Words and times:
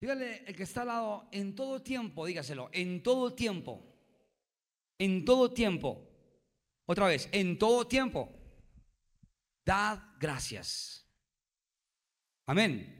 Dígale 0.00 0.44
el 0.46 0.54
que 0.54 0.62
está 0.62 0.82
al 0.82 0.88
lado, 0.88 1.28
en 1.32 1.54
todo 1.54 1.82
tiempo, 1.82 2.24
dígaselo, 2.24 2.70
en 2.72 3.02
todo 3.02 3.34
tiempo, 3.34 3.84
en 4.96 5.24
todo 5.24 5.52
tiempo. 5.52 6.08
Otra 6.86 7.08
vez, 7.08 7.28
en 7.32 7.58
todo 7.58 7.86
tiempo, 7.86 8.32
dad 9.64 10.00
gracias. 10.20 11.04
Amén. 12.46 12.94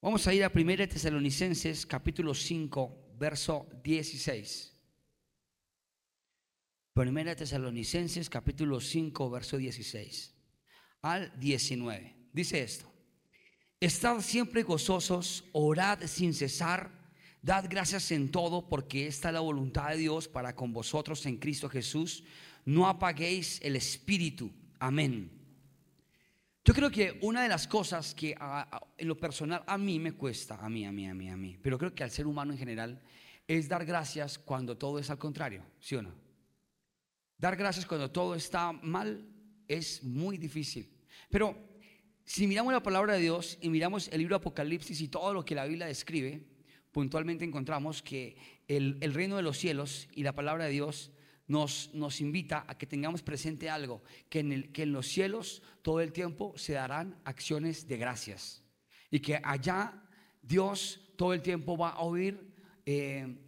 Vamos 0.00 0.26
a 0.26 0.32
ir 0.32 0.42
a 0.44 0.52
1 0.54 0.88
Tesalonicenses 0.88 1.84
capítulo 1.84 2.32
5, 2.34 3.14
verso 3.18 3.68
16. 3.84 4.72
Primera 6.94 7.36
Tesalonicenses 7.36 8.30
capítulo 8.30 8.80
5, 8.80 9.30
verso 9.30 9.58
16 9.58 10.34
al 11.02 11.38
19. 11.38 12.30
Dice 12.32 12.62
esto. 12.62 12.95
Estad 13.78 14.22
siempre 14.22 14.62
gozosos, 14.62 15.44
orad 15.52 16.00
sin 16.06 16.32
cesar, 16.32 16.90
dad 17.42 17.66
gracias 17.68 18.10
en 18.10 18.30
todo, 18.30 18.66
porque 18.68 19.06
esta 19.06 19.28
es 19.28 19.34
la 19.34 19.40
voluntad 19.40 19.90
de 19.90 19.98
Dios 19.98 20.28
para 20.28 20.56
con 20.56 20.72
vosotros 20.72 21.26
en 21.26 21.36
Cristo 21.36 21.68
Jesús. 21.68 22.24
No 22.64 22.88
apaguéis 22.88 23.60
el 23.62 23.76
espíritu. 23.76 24.50
Amén. 24.78 25.30
Yo 26.64 26.72
creo 26.72 26.90
que 26.90 27.18
una 27.20 27.42
de 27.42 27.50
las 27.50 27.68
cosas 27.68 28.14
que 28.14 28.34
en 28.96 29.08
lo 29.08 29.16
personal 29.18 29.62
a 29.66 29.76
mí 29.76 30.00
me 30.00 30.12
cuesta, 30.12 30.54
a 30.54 30.70
mí, 30.70 30.86
a 30.86 30.90
mí, 30.90 31.06
a 31.06 31.12
mí, 31.12 31.28
a 31.28 31.36
mí, 31.36 31.58
pero 31.62 31.76
creo 31.76 31.94
que 31.94 32.02
al 32.02 32.10
ser 32.10 32.26
humano 32.26 32.52
en 32.52 32.58
general, 32.58 33.02
es 33.46 33.68
dar 33.68 33.84
gracias 33.84 34.38
cuando 34.38 34.78
todo 34.78 34.98
es 34.98 35.10
al 35.10 35.18
contrario, 35.18 35.62
¿sí 35.80 35.96
o 35.96 36.02
no? 36.02 36.14
Dar 37.36 37.56
gracias 37.56 37.84
cuando 37.84 38.10
todo 38.10 38.34
está 38.34 38.72
mal 38.72 39.28
es 39.68 40.02
muy 40.02 40.38
difícil. 40.38 40.90
Pero 41.28 41.65
si 42.26 42.48
miramos 42.48 42.72
la 42.72 42.82
palabra 42.82 43.14
de 43.14 43.20
Dios 43.20 43.56
y 43.60 43.70
miramos 43.70 44.08
el 44.08 44.18
libro 44.18 44.34
Apocalipsis 44.34 45.00
y 45.00 45.06
todo 45.06 45.32
lo 45.32 45.44
que 45.44 45.54
la 45.54 45.64
Biblia 45.64 45.86
describe, 45.86 46.42
puntualmente 46.90 47.44
encontramos 47.44 48.02
que 48.02 48.36
el, 48.66 49.00
reino 49.14 49.36
de 49.36 49.42
los 49.42 49.56
cielos 49.56 50.08
y 50.12 50.24
la 50.24 50.34
palabra 50.34 50.64
de 50.64 50.72
Dios 50.72 51.12
nos, 51.46 51.94
nos, 51.94 52.20
invita 52.20 52.64
a 52.66 52.76
que 52.76 52.86
tengamos 52.86 53.22
presente 53.22 53.70
algo, 53.70 54.02
que 54.28 54.40
en, 54.40 54.50
el, 54.50 54.72
que 54.72 54.82
en 54.82 54.92
los 54.92 55.06
cielos 55.06 55.62
todo 55.82 56.00
el 56.00 56.12
tiempo 56.12 56.52
se 56.56 56.72
darán 56.72 57.16
acciones 57.24 57.86
de 57.86 57.96
gracias. 57.96 58.64
Y 59.08 59.20
que 59.20 59.40
allá 59.44 60.02
Dios 60.42 61.00
todo 61.16 61.32
el 61.32 61.42
tiempo 61.42 61.78
va 61.78 61.90
a 61.90 62.00
oír 62.00 62.52
eh, 62.86 63.38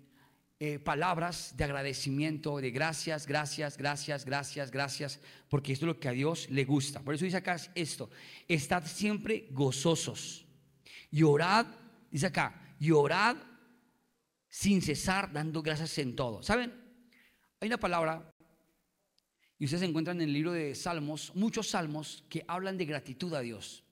eh, 0.61 0.81
palabras 0.81 1.57
de 1.57 1.65
agradecimiento, 1.65 2.59
de 2.59 2.73
gracias, 2.73 3.27
gracias, 3.27 3.77
gracias, 3.77 4.25
gracias, 4.25 4.71
gracias, 4.71 5.21
porque 5.49 5.73
esto 5.73 5.87
es 5.87 5.95
lo 5.95 6.01
que 6.01 6.09
a 6.09 6.13
Dios 6.13 6.51
le 6.51 6.65
gusta. 6.65 7.01
Por 7.01 7.15
eso 7.15 7.25
dice 7.25 7.37
acá 7.37 7.57
esto, 7.75 8.11
estad 8.49 8.85
siempre 8.85 9.47
gozosos 9.53 10.45
y 11.11 11.23
dice 12.11 12.27
acá, 12.27 12.75
y 12.79 12.91
orad 12.91 13.37
sin 14.49 14.83
cesar 14.83 15.33
dando 15.33 15.63
gracias 15.63 15.97
en 15.99 16.17
todo. 16.17 16.43
¿Saben? 16.43 16.73
Hay 17.61 17.69
una 17.69 17.79
palabra, 17.79 18.35
y 19.59 19.65
ustedes 19.65 19.83
encuentran 19.83 20.21
en 20.21 20.29
el 20.29 20.33
libro 20.33 20.53
de 20.53 20.75
Salmos, 20.75 21.33
muchos 21.35 21.71
salmos 21.71 22.25
que 22.29 22.45
hablan 22.47 22.79
de 22.79 22.85
gratitud 22.85 23.33
a 23.35 23.41
Dios. 23.41 23.85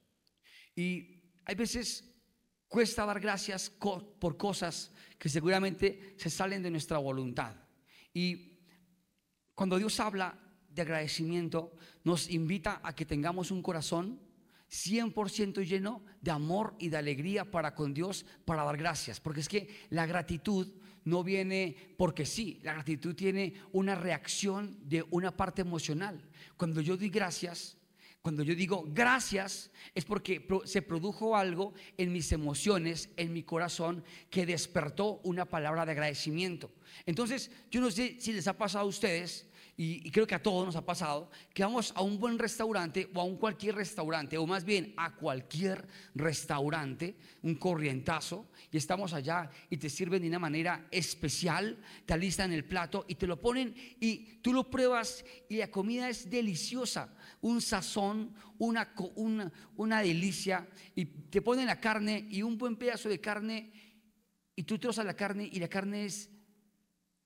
Y 0.75 1.23
hay 1.45 1.55
veces 1.55 2.06
cuesta 2.69 3.07
dar 3.07 3.21
gracias 3.21 3.71
por 3.71 4.37
cosas 4.37 4.93
que 5.19 5.29
seguramente 5.29 6.15
se 6.19 6.31
salen 6.31 6.63
de 6.63 6.71
nuestra 6.71 6.99
voluntad. 6.99 7.55
Y 8.13 8.59
cuando 9.55 9.79
Dios 9.79 9.99
habla 10.01 10.39
de 10.69 10.83
agradecimiento, 10.83 11.73
nos 12.05 12.31
invita 12.31 12.81
a 12.83 12.95
que 12.95 13.07
tengamos 13.07 13.51
un 13.51 13.63
corazón 13.63 14.21
100% 14.71 15.65
lleno 15.65 16.05
de 16.21 16.31
amor 16.31 16.75
y 16.79 16.89
de 16.89 16.97
alegría 16.97 17.51
para 17.51 17.75
con 17.75 17.95
Dios, 17.95 18.27
para 18.45 18.65
dar 18.65 18.77
gracias. 18.77 19.21
Porque 19.21 19.41
es 19.41 19.49
que 19.49 19.69
la 19.91 20.07
gratitud 20.07 20.69
no 21.05 21.23
viene 21.23 21.77
porque 21.97 22.27
sí, 22.27 22.61
la 22.63 22.75
gratitud 22.75 23.15
tiene 23.15 23.55
una 23.73 23.95
reacción 23.95 24.77
de 24.89 25.05
una 25.11 25.37
parte 25.37 25.63
emocional. 25.63 26.21
Cuando 26.57 26.81
yo 26.81 26.97
doy 26.97 27.11
gracias, 27.11 27.77
cuando 28.27 28.43
yo 28.43 28.57
digo 28.57 28.85
gracias, 28.89 29.71
es 29.95 30.05
porque 30.05 30.49
se 30.65 30.83
produjo 30.83 31.37
algo 31.37 31.75
en 31.97 32.13
mis 32.13 32.33
emociones, 32.33 33.09
en 33.17 33.33
mi 33.33 33.45
corazón, 33.45 34.03
que 34.31 34.45
despertó 34.45 35.21
una 35.23 35.45
palabra 35.45 35.87
de 35.87 35.93
agradecimiento. 35.93 36.73
Entonces, 37.07 37.53
yo 37.71 37.81
no 37.81 37.89
sé 37.89 38.17
si 38.19 38.33
les 38.33 38.49
ha 38.49 38.59
pasado 38.59 38.85
a 38.85 38.89
ustedes 38.89 39.47
y, 39.79 40.11
creo 40.11 40.27
que 40.27 40.35
a 40.35 40.43
todos 40.43 40.65
nos 40.65 40.77
ha 40.77 40.87
pasado, 40.87 41.31
que 41.53 41.63
vamos 41.63 41.93
a 41.95 42.01
un 42.01 42.19
buen 42.19 42.39
restaurante 42.39 43.11
o 43.15 43.21
a 43.21 43.25
un 43.25 43.37
cualquier 43.37 43.75
restaurante, 43.75 44.39
o 44.39 44.47
más 44.47 44.65
bien 44.65 44.95
a 44.97 45.15
cualquier 45.15 45.87
restaurante, 46.15 47.17
un 47.43 47.57
corrientazo, 47.57 48.49
y 48.71 48.79
estamos 48.79 49.13
allá 49.13 49.51
y 49.69 49.77
te 49.77 49.91
sirven 49.91 50.23
de 50.23 50.29
una 50.29 50.39
manera 50.39 50.87
especial, 50.91 51.79
te 52.07 52.15
alistan 52.15 52.53
el 52.53 52.65
plato 52.65 53.05
y 53.07 53.17
te 53.17 53.27
lo 53.27 53.39
ponen 53.39 53.75
y 54.01 54.39
tú 54.39 54.55
lo 54.55 54.71
pruebas 54.71 55.25
y 55.49 55.57
la 55.59 55.71
comida 55.71 56.09
es 56.09 56.31
deliciosa, 56.31 57.15
un 57.43 57.61
sazón, 57.61 58.35
una, 58.59 58.95
una, 59.17 59.53
una 59.77 60.01
delicia, 60.01 60.67
y 60.95 61.05
te 61.05 61.43
ponen 61.43 61.67
la 61.67 61.81
carne 61.81 62.27
y 62.31 62.43
un 62.43 62.57
buen 62.57 62.77
pedazo 62.77 63.11
de 63.11 63.21
carne, 63.21 63.73
y 64.55 64.63
tú 64.63 64.79
trozas 64.79 65.05
la 65.05 65.15
carne 65.15 65.51
y 65.53 65.59
la 65.59 65.69
carne 65.69 66.07
es 66.07 66.31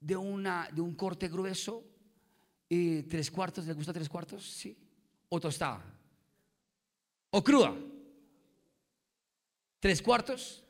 de, 0.01 0.17
una, 0.17 0.69
de 0.73 0.81
un 0.81 0.97
corte 0.97 1.29
grueso, 1.29 1.87
y 2.73 3.03
tres 3.03 3.33
cuartos, 3.33 3.67
¿le 3.67 3.73
gusta 3.73 3.93
tres 3.93 4.09
cuartos? 4.09 4.49
Sí. 4.49 4.79
O 5.29 5.41
tostada. 5.41 5.85
O 7.31 7.43
cruda. 7.43 7.75
Tres 9.81 10.01
cuartos. 10.01 10.63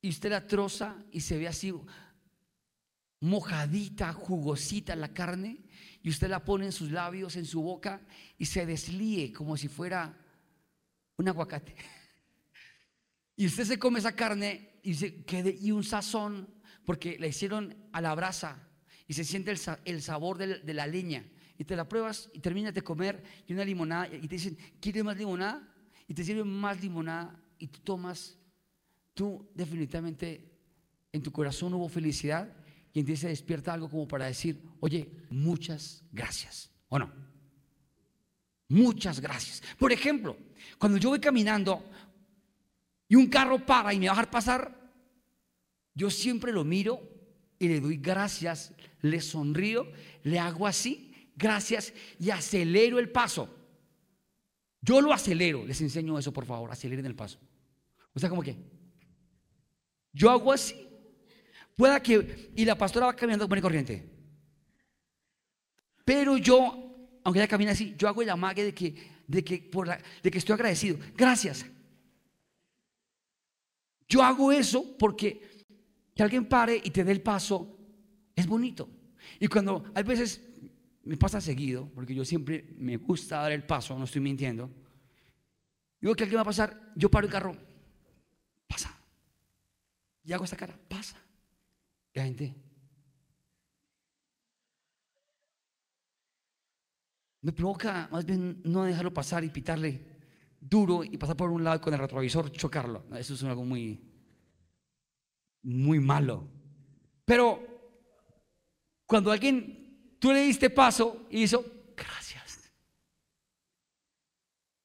Y 0.00 0.10
usted 0.10 0.30
la 0.30 0.46
troza 0.46 0.96
y 1.10 1.20
se 1.20 1.36
ve 1.36 1.48
así 1.48 1.74
mojadita, 3.18 4.12
jugosita 4.12 4.94
la 4.94 5.12
carne. 5.12 5.58
Y 6.04 6.10
usted 6.10 6.28
la 6.28 6.44
pone 6.44 6.66
en 6.66 6.72
sus 6.72 6.92
labios, 6.92 7.34
en 7.34 7.46
su 7.46 7.62
boca 7.62 8.00
y 8.38 8.46
se 8.46 8.64
deslíe 8.64 9.32
como 9.32 9.56
si 9.56 9.66
fuera 9.66 10.16
un 11.16 11.28
aguacate. 11.28 11.74
Y 13.34 13.46
usted 13.46 13.64
se 13.66 13.78
come 13.78 14.00
esa 14.00 14.16
carne 14.16 14.80
y, 14.82 14.94
se, 14.94 15.24
y 15.60 15.70
un 15.70 15.84
sazón 15.84 16.52
porque 16.84 17.16
la 17.20 17.28
hicieron 17.28 17.88
a 17.92 18.00
la 18.00 18.12
brasa 18.16 18.67
y 19.08 19.14
se 19.14 19.24
siente 19.24 19.50
el, 19.50 20.02
sabor 20.02 20.36
de 20.36 20.74
la, 20.74 20.86
leña. 20.86 21.24
Y 21.56 21.64
te 21.64 21.74
la 21.74 21.88
pruebas 21.88 22.30
y 22.34 22.40
terminas 22.40 22.74
de 22.74 22.82
comer 22.82 23.24
y 23.46 23.54
una 23.54 23.64
limonada 23.64 24.06
y 24.06 24.28
te 24.28 24.36
dicen, 24.36 24.56
¿quieres 24.80 25.02
más 25.02 25.16
limonada? 25.16 25.66
Y 26.06 26.14
te 26.14 26.22
sirven 26.22 26.46
más 26.46 26.80
limonada 26.80 27.42
y 27.58 27.66
tú 27.66 27.80
tomas. 27.80 28.38
Tú 29.14 29.50
definitivamente 29.54 30.52
en 31.10 31.22
tu 31.22 31.32
corazón 31.32 31.74
hubo 31.74 31.88
felicidad 31.88 32.54
y 32.92 33.00
en 33.00 33.06
ti 33.06 33.16
se 33.16 33.28
despierta 33.28 33.72
algo 33.72 33.88
como 33.88 34.06
para 34.06 34.26
decir, 34.26 34.62
oye, 34.78 35.10
muchas 35.30 36.04
gracias. 36.12 36.70
¿O 36.88 36.98
no? 36.98 37.10
Muchas 38.68 39.20
gracias. 39.20 39.62
Por 39.78 39.90
ejemplo, 39.90 40.36
cuando 40.78 40.98
yo 40.98 41.08
voy 41.08 41.18
caminando 41.18 41.82
y 43.08 43.16
un 43.16 43.26
carro 43.26 43.64
para 43.64 43.94
y 43.94 43.98
me 43.98 44.06
va 44.06 44.12
a 44.12 44.16
dejar 44.16 44.30
pasar, 44.30 44.92
yo 45.94 46.10
siempre 46.10 46.52
lo 46.52 46.62
miro 46.62 47.17
y 47.58 47.68
le 47.68 47.80
doy 47.80 47.96
gracias, 47.96 48.72
le 49.02 49.20
sonrío, 49.20 49.90
le 50.22 50.38
hago 50.38 50.66
así, 50.66 51.30
gracias 51.36 51.92
y 52.18 52.30
acelero 52.30 52.98
el 52.98 53.10
paso. 53.10 53.54
Yo 54.80 55.00
lo 55.00 55.12
acelero, 55.12 55.64
les 55.66 55.80
enseño 55.80 56.18
eso 56.18 56.32
por 56.32 56.46
favor, 56.46 56.70
aceleren 56.70 57.06
el 57.06 57.14
paso. 57.14 57.38
O 58.14 58.20
sea, 58.20 58.28
como 58.28 58.42
que 58.42 58.56
yo 60.12 60.30
hago 60.30 60.52
así. 60.52 60.88
Pueda 61.76 62.02
que, 62.02 62.50
y 62.56 62.64
la 62.64 62.76
pastora 62.76 63.06
va 63.06 63.14
caminando 63.14 63.46
buena 63.46 63.62
corriente. 63.62 64.04
Pero 66.04 66.36
yo, 66.36 67.20
aunque 67.22 67.38
ella 67.38 67.46
camina 67.46 67.72
así, 67.72 67.94
yo 67.96 68.08
hago 68.08 68.22
el 68.22 68.30
amague 68.30 68.64
de 68.64 68.74
que, 68.74 68.94
de 69.26 69.44
que, 69.44 69.58
por 69.58 69.86
la, 69.86 70.00
de 70.22 70.30
que 70.30 70.38
estoy 70.38 70.54
agradecido. 70.54 70.98
Gracias. 71.16 71.64
Yo 74.08 74.22
hago 74.22 74.50
eso 74.50 74.96
porque 74.98 75.57
que 76.18 76.24
alguien 76.24 76.46
pare 76.46 76.80
y 76.82 76.90
te 76.90 77.04
dé 77.04 77.12
el 77.12 77.22
paso, 77.22 77.78
es 78.34 78.44
bonito. 78.44 78.88
Y 79.38 79.46
cuando 79.46 79.84
hay 79.94 80.02
veces, 80.02 80.42
me 81.04 81.16
pasa 81.16 81.40
seguido, 81.40 81.88
porque 81.94 82.12
yo 82.12 82.24
siempre 82.24 82.74
me 82.76 82.96
gusta 82.96 83.36
dar 83.36 83.52
el 83.52 83.62
paso, 83.62 83.96
no 83.96 84.04
estoy 84.04 84.20
mintiendo. 84.20 84.68
Digo 86.00 86.16
que 86.16 86.24
alguien 86.24 86.38
va 86.38 86.42
a 86.42 86.46
pasar, 86.46 86.92
yo 86.96 87.08
paro 87.08 87.26
el 87.26 87.32
carro, 87.32 87.56
pasa. 88.66 88.98
Y 90.24 90.32
hago 90.32 90.42
esta 90.42 90.56
cara, 90.56 90.76
pasa. 90.88 91.22
Y 92.12 92.18
la 92.18 92.24
gente. 92.24 92.54
Me 97.42 97.52
provoca 97.52 98.08
más 98.10 98.24
bien 98.24 98.60
no 98.64 98.82
dejarlo 98.82 99.14
pasar 99.14 99.44
y 99.44 99.50
pitarle 99.50 100.04
duro 100.60 101.04
y 101.04 101.16
pasar 101.16 101.36
por 101.36 101.48
un 101.50 101.62
lado 101.62 101.80
con 101.80 101.94
el 101.94 102.00
retrovisor 102.00 102.50
chocarlo. 102.50 103.04
Eso 103.16 103.34
es 103.34 103.44
algo 103.44 103.64
muy, 103.64 104.07
muy 105.68 106.00
malo. 106.00 106.48
Pero 107.24 107.60
cuando 109.06 109.30
alguien, 109.30 110.16
tú 110.18 110.32
le 110.32 110.40
diste 110.40 110.70
paso 110.70 111.26
y 111.30 111.42
hizo, 111.42 111.64
gracias. 111.94 112.70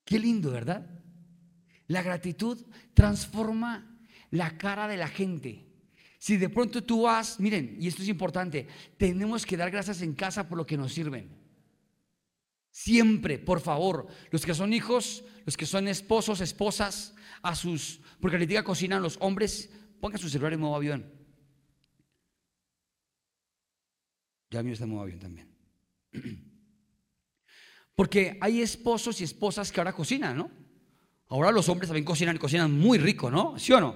Qué 0.04 0.20
lindo, 0.20 0.52
¿verdad? 0.52 0.86
La 1.88 2.02
gratitud 2.02 2.62
transforma 2.94 3.98
la 4.32 4.58
cara 4.58 4.88
de 4.88 4.98
la 4.98 5.08
gente. 5.08 5.70
Si 6.20 6.38
de 6.38 6.50
pronto 6.50 6.84
tú 6.84 7.04
vas, 7.04 7.40
miren, 7.40 7.78
y 7.80 7.88
esto 7.88 8.02
es 8.02 8.10
importante, 8.10 8.68
tenemos 8.98 9.46
que 9.46 9.58
dar 9.58 9.72
gracias 9.72 10.02
en 10.02 10.14
casa 10.14 10.48
por 10.48 10.58
lo 10.58 10.66
que 10.66 10.78
nos 10.78 10.94
sirven. 10.94 11.30
Siempre, 12.72 13.40
por 13.40 13.62
favor, 13.62 14.08
los 14.32 14.46
que 14.46 14.54
son 14.54 14.74
hijos, 14.74 15.24
los 15.46 15.56
que 15.56 15.66
son 15.66 15.88
esposos, 15.88 16.42
esposas, 16.42 17.14
a 17.44 17.56
sus, 17.56 18.00
porque 18.22 18.40
les 18.40 18.48
diga 18.48 18.64
cocinan 18.64 19.04
los 19.04 19.18
hombres, 19.20 19.70
pongan 20.04 20.20
su 20.20 20.28
celular 20.28 20.52
en 20.52 20.60
modo 20.60 20.76
avión. 20.76 21.10
Ya 24.52 24.62
mío 24.62 24.74
está 24.74 24.84
en 24.84 24.90
modo 24.90 25.04
avión 25.04 25.18
también. 25.18 25.48
Porque 27.96 28.38
hay 28.42 28.62
esposos 28.62 29.22
y 29.22 29.24
esposas 29.24 29.72
que 29.72 29.80
ahora 29.80 29.94
cocinan, 29.94 30.36
¿no? 30.36 30.52
Ahora 31.30 31.54
los 31.54 31.70
hombres 31.70 31.88
también 31.88 32.04
cocinan, 32.04 32.38
cocinan 32.38 32.78
muy 32.78 32.98
rico, 32.98 33.32
¿no? 33.32 33.58
¿Sí 33.58 33.72
o 33.72 33.80
no? 33.80 33.96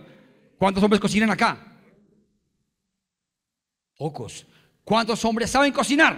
¿Cuántos 0.57 0.81
hombres 0.81 1.01
cocinan 1.01 1.29
acá? 1.29 1.77
Pocos. 3.97 4.47
¿Cuántos 4.85 5.25
hombres 5.25 5.49
saben 5.49 5.73
cocinar? 5.73 6.15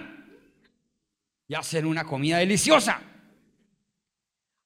Y 1.47 1.55
hacen 1.55 1.87
una 1.87 2.03
comida 2.03 2.37
deliciosa. 2.37 3.01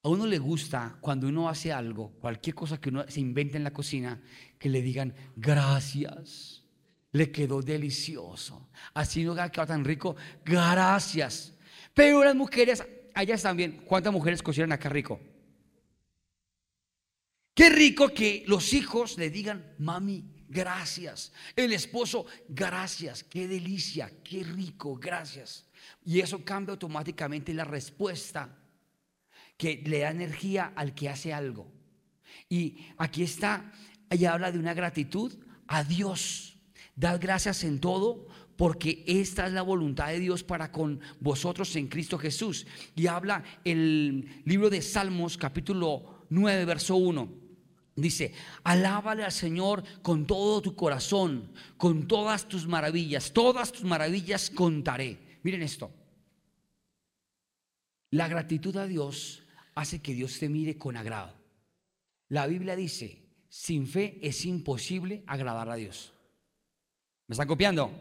A 0.05 0.09
uno 0.09 0.27
le 0.27 0.37
gusta 0.37 0.97
cuando 0.99 1.29
uno 1.29 1.47
hace 1.47 1.71
algo, 1.71 2.11
cualquier 2.19 2.53
cosa 2.53 2.77
que 2.77 2.89
uno 2.89 3.05
se 3.07 3.21
invente 3.21 3.55
en 3.55 3.63
la 3.63 3.71
cocina, 3.71 4.21
que 4.63 4.69
le 4.69 4.81
digan 4.81 5.13
gracias. 5.35 6.63
Le 7.11 7.33
quedó 7.33 7.61
delicioso. 7.61 8.69
Así 8.93 9.25
no 9.25 9.35
quedó 9.35 9.67
tan 9.67 9.83
rico. 9.83 10.15
Gracias. 10.45 11.53
Pero 11.93 12.23
las 12.23 12.33
mujeres, 12.33 12.81
allá 13.13 13.37
también, 13.37 13.83
¿cuántas 13.85 14.13
mujeres 14.13 14.41
cocinan 14.41 14.71
acá 14.71 14.87
rico? 14.87 15.19
Qué 17.53 17.69
rico 17.71 18.07
que 18.13 18.45
los 18.47 18.71
hijos 18.71 19.17
le 19.17 19.29
digan, 19.29 19.75
mami, 19.79 20.23
gracias. 20.47 21.33
El 21.57 21.73
esposo, 21.73 22.25
gracias. 22.47 23.21
Qué 23.25 23.49
delicia, 23.49 24.09
qué 24.23 24.45
rico, 24.45 24.95
gracias. 24.95 25.65
Y 26.05 26.21
eso 26.21 26.45
cambia 26.45 26.71
automáticamente 26.71 27.53
la 27.53 27.65
respuesta 27.65 28.57
que 29.57 29.83
le 29.85 29.99
da 29.99 30.11
energía 30.11 30.71
al 30.73 30.95
que 30.95 31.09
hace 31.09 31.33
algo. 31.33 31.69
Y 32.49 32.77
aquí 32.97 33.23
está, 33.23 33.71
ella 34.09 34.33
habla 34.33 34.51
de 34.51 34.59
una 34.59 34.73
gratitud 34.73 35.33
a 35.67 35.83
Dios. 35.83 36.57
Dad 36.95 37.19
gracias 37.19 37.63
en 37.63 37.79
todo 37.79 38.27
porque 38.55 39.03
esta 39.07 39.47
es 39.47 39.53
la 39.53 39.61
voluntad 39.61 40.07
de 40.07 40.19
Dios 40.19 40.43
para 40.43 40.71
con 40.71 40.99
vosotros 41.19 41.75
en 41.75 41.87
Cristo 41.87 42.17
Jesús. 42.17 42.67
Y 42.95 43.07
habla 43.07 43.43
el 43.63 44.43
libro 44.45 44.69
de 44.69 44.81
Salmos 44.81 45.37
capítulo 45.37 46.25
9, 46.29 46.65
verso 46.65 46.95
1. 46.95 47.43
Dice, 47.95 48.33
alábale 48.63 49.23
al 49.23 49.31
Señor 49.31 49.83
con 50.01 50.25
todo 50.25 50.61
tu 50.61 50.75
corazón, 50.75 51.51
con 51.77 52.07
todas 52.07 52.47
tus 52.47 52.67
maravillas, 52.67 53.31
todas 53.31 53.71
tus 53.71 53.83
maravillas 53.83 54.49
contaré. 54.49 55.39
Miren 55.43 55.61
esto. 55.61 55.91
La 58.09 58.27
gratitud 58.27 58.75
a 58.77 58.87
Dios 58.87 59.43
hace 59.75 60.01
que 60.01 60.13
Dios 60.13 60.39
te 60.39 60.49
mire 60.49 60.77
con 60.77 60.97
agrado. 60.97 61.33
La 62.29 62.47
Biblia 62.47 62.75
dice, 62.75 63.22
sin 63.53 63.85
fe 63.85 64.17
es 64.19 64.45
imposible 64.45 65.23
agradar 65.27 65.69
a 65.69 65.75
Dios. 65.75 66.11
¿Me 67.27 67.33
están 67.33 67.47
copiando? 67.47 67.91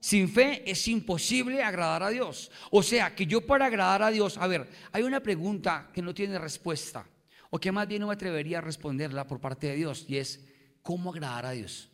Sin 0.00 0.28
fe 0.28 0.68
es 0.68 0.88
imposible 0.88 1.62
agradar 1.62 2.02
a 2.02 2.08
Dios. 2.08 2.50
O 2.72 2.82
sea, 2.82 3.14
que 3.14 3.24
yo 3.24 3.46
para 3.46 3.66
agradar 3.66 4.02
a 4.02 4.10
Dios, 4.10 4.36
a 4.36 4.48
ver, 4.48 4.68
hay 4.90 5.04
una 5.04 5.20
pregunta 5.20 5.92
que 5.94 6.02
no 6.02 6.12
tiene 6.12 6.40
respuesta 6.40 7.06
o 7.50 7.60
que 7.60 7.70
más 7.70 7.86
bien 7.86 8.00
no 8.00 8.08
me 8.08 8.14
atrevería 8.14 8.58
a 8.58 8.62
responderla 8.62 9.28
por 9.28 9.40
parte 9.40 9.68
de 9.68 9.76
Dios, 9.76 10.06
y 10.08 10.16
es, 10.16 10.44
¿cómo 10.82 11.12
agradar 11.12 11.46
a 11.46 11.52
Dios? 11.52 11.88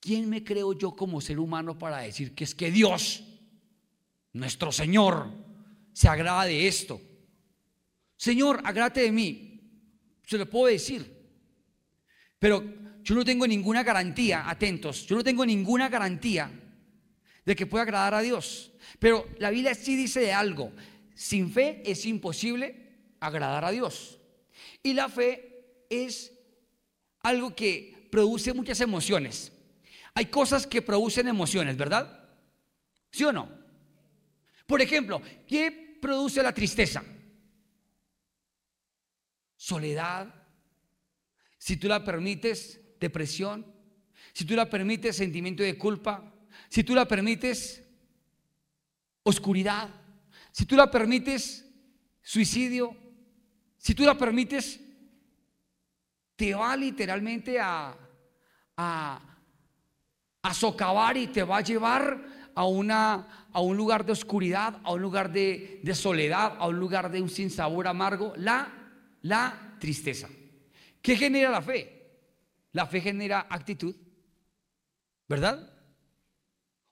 ¿Quién 0.00 0.28
me 0.28 0.42
creo 0.42 0.72
yo 0.72 0.96
como 0.96 1.20
ser 1.20 1.38
humano 1.38 1.78
para 1.78 1.98
decir 1.98 2.34
que 2.34 2.42
es 2.42 2.56
que 2.56 2.72
Dios, 2.72 3.22
nuestro 4.32 4.72
Señor, 4.72 5.28
se 5.92 6.08
agrada 6.08 6.44
de 6.44 6.66
esto? 6.66 7.00
Señor, 8.16 8.60
agrate 8.64 9.02
de 9.02 9.12
mí. 9.12 9.53
Se 10.24 10.38
lo 10.38 10.48
puedo 10.48 10.66
decir. 10.66 11.10
Pero 12.38 12.64
yo 13.02 13.14
no 13.14 13.24
tengo 13.24 13.46
ninguna 13.46 13.82
garantía, 13.82 14.48
atentos, 14.48 15.06
yo 15.06 15.16
no 15.16 15.24
tengo 15.24 15.44
ninguna 15.44 15.88
garantía 15.88 16.50
de 17.44 17.56
que 17.56 17.66
pueda 17.66 17.82
agradar 17.82 18.14
a 18.14 18.22
Dios. 18.22 18.72
Pero 18.98 19.28
la 19.38 19.50
Biblia 19.50 19.74
sí 19.74 19.96
dice 19.96 20.20
de 20.20 20.32
algo. 20.32 20.72
Sin 21.14 21.52
fe 21.52 21.82
es 21.84 22.06
imposible 22.06 22.84
agradar 23.20 23.64
a 23.64 23.70
Dios. 23.70 24.18
Y 24.82 24.94
la 24.94 25.08
fe 25.08 25.84
es 25.88 26.32
algo 27.20 27.54
que 27.54 28.08
produce 28.10 28.52
muchas 28.52 28.80
emociones. 28.80 29.52
Hay 30.14 30.26
cosas 30.26 30.66
que 30.66 30.82
producen 30.82 31.28
emociones, 31.28 31.76
¿verdad? 31.76 32.28
¿Sí 33.10 33.24
o 33.24 33.32
no? 33.32 33.48
Por 34.66 34.80
ejemplo, 34.80 35.20
¿qué 35.46 35.98
produce 36.00 36.42
la 36.42 36.52
tristeza? 36.52 37.02
Soledad. 39.64 40.28
Si 41.56 41.78
tú 41.78 41.88
la 41.88 42.04
permites, 42.04 42.78
depresión. 43.00 43.64
Si 44.34 44.44
tú 44.44 44.54
la 44.54 44.68
permites, 44.68 45.16
sentimiento 45.16 45.62
de 45.62 45.78
culpa. 45.78 46.34
Si 46.68 46.84
tú 46.84 46.94
la 46.94 47.08
permites, 47.08 47.82
oscuridad. 49.22 49.88
Si 50.52 50.66
tú 50.66 50.76
la 50.76 50.90
permites, 50.90 51.64
suicidio. 52.20 52.94
Si 53.78 53.94
tú 53.94 54.04
la 54.04 54.18
permites, 54.18 54.80
te 56.36 56.54
va 56.54 56.76
literalmente 56.76 57.58
a, 57.58 57.96
a, 58.76 59.38
a 60.42 60.52
socavar 60.52 61.16
y 61.16 61.28
te 61.28 61.42
va 61.42 61.56
a 61.56 61.62
llevar 61.62 62.22
a, 62.54 62.66
una, 62.66 63.48
a 63.50 63.60
un 63.60 63.78
lugar 63.78 64.04
de 64.04 64.12
oscuridad, 64.12 64.78
a 64.84 64.92
un 64.92 65.00
lugar 65.00 65.32
de, 65.32 65.80
de 65.82 65.94
soledad, 65.94 66.54
a 66.58 66.66
un 66.68 66.78
lugar 66.78 67.10
de 67.10 67.22
un 67.22 67.30
sinsabor 67.30 67.88
amargo, 67.88 68.34
la, 68.36 68.83
la 69.24 69.76
tristeza. 69.78 70.28
¿Qué 71.02 71.16
genera 71.16 71.50
la 71.50 71.60
fe? 71.60 71.90
La 72.72 72.86
fe 72.86 73.00
genera 73.00 73.46
actitud, 73.50 73.94
¿verdad? 75.28 75.70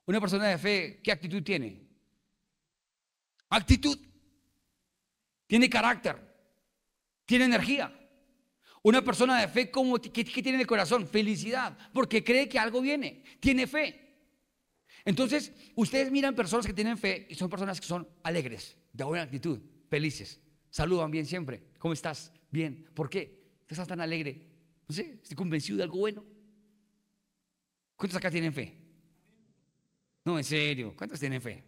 Una 0.05 0.21
persona 0.21 0.49
de 0.49 0.59
fe, 0.59 1.01
¿qué 1.03 1.11
actitud 1.13 1.43
tiene? 1.43 1.89
Actitud. 3.49 3.99
Tiene 5.47 5.71
carácter 5.71 6.33
tiene 7.33 7.47
energía. 7.47 7.91
Una 8.83 9.03
persona 9.03 9.41
de 9.41 9.49
fe, 9.49 9.71
como, 9.71 9.99
¿qué, 9.99 10.23
tiene 10.23 10.55
en 10.55 10.61
el 10.61 10.67
corazón? 10.67 11.07
Felicidad, 11.07 11.79
porque 11.95 12.23
cree 12.23 12.47
que 12.47 12.59
algo 12.59 12.83
viene, 12.83 13.23
tiene 13.41 13.67
fe. 13.67 13.99
Entonces, 15.05 15.51
ustedes 15.75 16.11
miran 16.11 16.35
personas 16.35 16.67
que 16.67 16.75
tienen 16.75 16.99
fe 16.99 17.27
y 17.31 17.35
son 17.35 17.49
personas 17.49 17.81
que 17.81 17.87
son 17.87 18.07
alegres, 18.23 18.77
de 18.93 19.05
buena 19.05 19.25
actitud, 19.25 19.61
felices, 19.89 20.41
saludan 20.69 21.11
bien 21.11 21.25
siempre. 21.25 21.72
¿Cómo 21.83 21.95
estás? 21.95 22.33
Bien. 22.49 22.89
¿Por 22.95 23.11
qué? 23.11 23.65
¿Estás 23.69 23.89
tan 23.89 24.01
alegre? 24.01 24.41
No 24.87 24.95
sé, 24.95 25.19
estoy 25.21 25.35
convencido 25.35 25.79
de 25.79 25.83
algo 25.83 25.99
bueno. 25.99 26.25
¿Cuántos 27.97 28.17
acá 28.17 28.31
tienen 28.31 28.53
fe? 28.53 28.73
No, 30.25 30.39
en 30.39 30.45
serio, 30.45 30.95
¿cuántos 30.97 31.19
tienen 31.19 31.43
fe? 31.43 31.65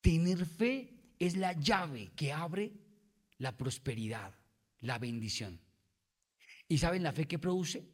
Tener 0.00 0.44
fe 0.44 0.92
es 1.20 1.36
la 1.36 1.52
llave 1.52 2.10
que 2.16 2.32
abre 2.32 2.72
la 3.38 3.56
prosperidad, 3.56 4.34
la 4.80 4.98
bendición. 4.98 5.60
¿Y 6.66 6.78
saben 6.78 7.04
la 7.04 7.12
fe 7.12 7.28
que 7.28 7.38
produce? 7.38 7.88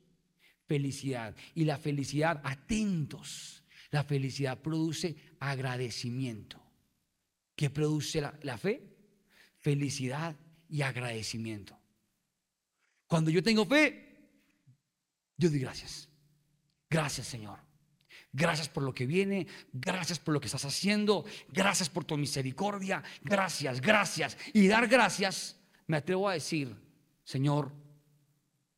Felicidad. 0.65 1.37
Y 1.55 1.67
la 1.67 1.76
felicidad, 1.76 2.41
atentos, 2.43 3.62
la 3.91 4.03
felicidad 4.03 4.62
produce 4.62 5.15
agradecimiento. 5.41 6.59
¿Qué 7.55 7.69
produce 7.69 8.23
la, 8.23 8.38
la 8.41 8.57
fe? 8.57 8.97
Felicidad 9.59 10.35
y 10.69 10.83
agradecimiento. 10.83 11.79
Cuando 13.07 13.31
yo 13.31 13.43
tengo 13.43 13.65
fe, 13.67 14.19
yo 15.37 15.51
doy 15.51 15.61
gracias. 15.61 16.09
Gracias 16.89 17.27
Señor. 17.27 17.59
Gracias 18.33 18.69
por 18.69 18.83
lo 18.83 18.93
que 18.93 19.07
viene, 19.07 19.47
gracias 19.73 20.19
por 20.19 20.35
lo 20.35 20.41
que 20.41 20.47
estás 20.47 20.67
haciendo, 20.67 21.25
gracias 21.49 21.89
por 21.89 22.05
tu 22.05 22.19
misericordia, 22.19 23.03
gracias, 23.23 23.81
gracias. 23.81 24.37
Y 24.53 24.69
dar 24.69 24.89
gracias, 24.89 25.59
me 25.87 25.97
atrevo 25.97 26.29
a 26.29 26.35
decir, 26.35 26.77
Señor, 27.25 27.73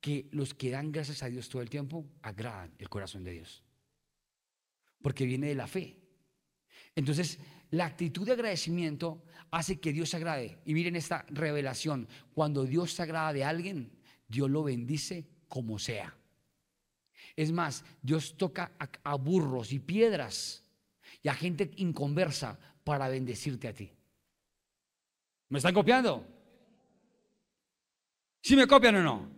que 0.01 0.29
los 0.31 0.55
que 0.55 0.71
dan 0.71 0.93
gracias 0.93 1.25
a 1.25 1.29
Dios 1.29 1.49
todo 1.49 1.61
el 1.61 1.71
tiempo 1.71 2.07
agradan 2.23 2.73
el 2.79 2.89
corazón 2.89 3.25
de 3.25 3.33
Dios. 3.33 3.65
Porque 5.03 5.27
viene 5.27 5.49
de 5.49 5.55
la 5.57 5.67
fe. 5.67 5.97
Entonces, 6.95 7.39
la 7.71 7.87
actitud 7.87 8.27
de 8.27 8.33
agradecimiento 8.33 9.23
hace 9.51 9.81
que 9.81 9.93
Dios 9.93 10.11
se 10.11 10.17
agrade. 10.17 10.59
Y 10.65 10.75
miren 10.75 10.97
esta 10.97 11.25
revelación. 11.29 12.09
Cuando 12.35 12.65
Dios 12.65 12.93
se 12.93 13.03
agrada 13.03 13.33
de 13.33 13.45
alguien, 13.45 13.91
Dios 14.27 14.51
lo 14.51 14.63
bendice 14.63 15.27
como 15.49 15.79
sea. 15.79 16.15
Es 17.37 17.53
más, 17.53 17.85
Dios 18.03 18.37
toca 18.37 18.73
a, 18.79 19.15
burros 19.15 19.73
y 19.73 19.79
piedras 19.79 20.65
y 21.23 21.29
a 21.29 21.35
gente 21.35 21.71
inconversa 21.77 22.59
para 22.85 23.09
bendecirte 23.09 23.69
a 23.69 23.73
ti. 23.73 23.93
¿Me 25.49 25.59
están 25.59 25.75
copiando? 25.75 26.27
¿Sí 28.43 28.57
me 28.57 28.67
copian 28.67 28.97
o 28.97 29.03
no? 29.03 29.29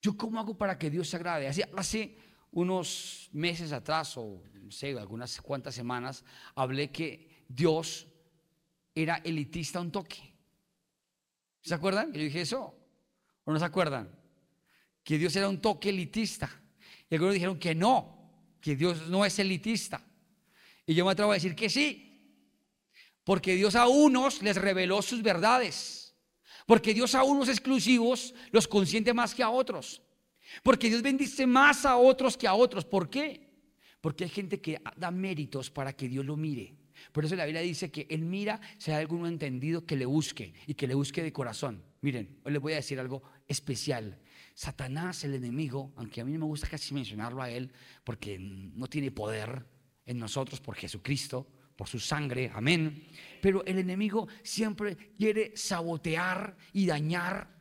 ¿Yo 0.00 0.16
cómo 0.16 0.38
hago 0.38 0.56
para 0.56 0.78
que 0.78 0.90
Dios 0.90 1.08
se 1.08 1.16
agrade? 1.16 1.48
Hace, 1.48 1.68
hace 1.76 2.16
unos 2.54 3.28
meses 3.32 3.72
atrás, 3.72 4.16
o 4.16 4.42
no 4.54 4.70
sé, 4.70 4.96
algunas 4.96 5.40
cuantas 5.40 5.74
semanas, 5.74 6.24
hablé 6.54 6.90
que 6.90 7.44
Dios 7.48 8.06
era 8.94 9.16
elitista 9.16 9.80
un 9.80 9.90
toque. 9.90 10.34
¿Se 11.60 11.74
acuerdan? 11.74 12.12
Yo 12.12 12.20
dije 12.20 12.42
eso. 12.42 12.78
¿O 13.44 13.52
no 13.52 13.58
se 13.58 13.64
acuerdan? 13.64 14.08
Que 15.02 15.18
Dios 15.18 15.34
era 15.34 15.48
un 15.48 15.60
toque 15.60 15.90
elitista. 15.90 16.48
Y 17.10 17.14
algunos 17.14 17.34
dijeron 17.34 17.58
que 17.58 17.74
no, 17.74 18.30
que 18.60 18.76
Dios 18.76 19.08
no 19.08 19.24
es 19.24 19.38
elitista. 19.38 20.00
Y 20.86 20.94
yo 20.94 21.04
me 21.04 21.12
atrevo 21.12 21.32
a 21.32 21.34
decir 21.34 21.56
que 21.56 21.68
sí. 21.68 22.38
Porque 23.24 23.56
Dios 23.56 23.74
a 23.74 23.88
unos 23.88 24.42
les 24.42 24.56
reveló 24.56 25.02
sus 25.02 25.22
verdades. 25.22 26.14
Porque 26.66 26.94
Dios 26.94 27.14
a 27.14 27.24
unos 27.24 27.48
exclusivos 27.48 28.32
los 28.52 28.68
consiente 28.68 29.12
más 29.12 29.34
que 29.34 29.42
a 29.42 29.50
otros. 29.50 30.03
Porque 30.62 30.88
Dios 30.88 31.02
bendice 31.02 31.46
más 31.46 31.84
a 31.84 31.96
otros 31.96 32.36
que 32.36 32.46
a 32.46 32.54
otros. 32.54 32.84
¿Por 32.84 33.10
qué? 33.10 33.48
Porque 34.00 34.24
hay 34.24 34.30
gente 34.30 34.60
que 34.60 34.80
da 34.96 35.10
méritos 35.10 35.70
para 35.70 35.94
que 35.94 36.08
Dios 36.08 36.24
lo 36.24 36.36
mire. 36.36 36.76
Por 37.12 37.24
eso 37.24 37.36
la 37.36 37.44
Biblia 37.44 37.62
dice 37.62 37.90
que 37.90 38.06
Él 38.10 38.22
mira 38.22 38.60
si 38.78 38.90
hay 38.90 38.98
alguno 38.98 39.26
entendido 39.26 39.84
que 39.84 39.96
le 39.96 40.06
busque 40.06 40.54
y 40.66 40.74
que 40.74 40.86
le 40.86 40.94
busque 40.94 41.22
de 41.22 41.32
corazón. 41.32 41.82
Miren, 42.00 42.38
hoy 42.44 42.52
les 42.52 42.60
voy 42.60 42.72
a 42.74 42.76
decir 42.76 43.00
algo 43.00 43.22
especial. 43.48 44.18
Satanás, 44.54 45.24
el 45.24 45.34
enemigo, 45.34 45.92
aunque 45.96 46.20
a 46.20 46.24
mí 46.24 46.32
no 46.32 46.40
me 46.40 46.44
gusta 46.46 46.68
casi 46.68 46.94
mencionarlo 46.94 47.42
a 47.42 47.50
Él, 47.50 47.72
porque 48.04 48.38
no 48.38 48.86
tiene 48.86 49.10
poder 49.10 49.66
en 50.06 50.18
nosotros 50.18 50.60
por 50.60 50.76
Jesucristo, 50.76 51.48
por 51.76 51.88
su 51.88 51.98
sangre, 51.98 52.50
amén. 52.54 53.08
Pero 53.40 53.64
el 53.64 53.78
enemigo 53.78 54.28
siempre 54.42 54.96
quiere 55.16 55.56
sabotear 55.56 56.56
y 56.72 56.86
dañar 56.86 57.53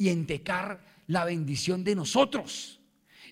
y 0.00 0.08
entecar 0.08 0.82
la 1.08 1.26
bendición 1.26 1.84
de 1.84 1.94
nosotros. 1.94 2.80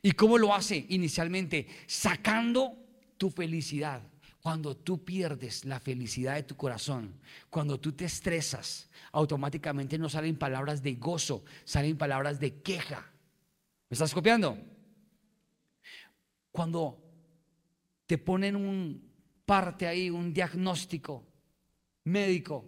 ¿Y 0.02 0.12
cómo 0.12 0.36
lo 0.36 0.54
hace 0.54 0.84
inicialmente? 0.90 1.66
Sacando 1.86 2.76
tu 3.16 3.30
felicidad. 3.30 4.02
Cuando 4.42 4.76
tú 4.76 5.02
pierdes 5.02 5.64
la 5.64 5.80
felicidad 5.80 6.34
de 6.34 6.42
tu 6.42 6.56
corazón, 6.56 7.20
cuando 7.48 7.80
tú 7.80 7.92
te 7.92 8.04
estresas, 8.04 8.90
automáticamente 9.12 9.96
no 9.98 10.10
salen 10.10 10.36
palabras 10.36 10.82
de 10.82 10.96
gozo, 10.96 11.42
salen 11.64 11.96
palabras 11.96 12.38
de 12.38 12.60
queja. 12.60 13.10
¿Me 13.88 13.94
estás 13.94 14.12
copiando? 14.12 14.58
Cuando 16.52 17.02
te 18.06 18.18
ponen 18.18 18.56
un 18.56 19.10
parte 19.46 19.86
ahí, 19.86 20.10
un 20.10 20.34
diagnóstico 20.34 21.26
médico 22.04 22.66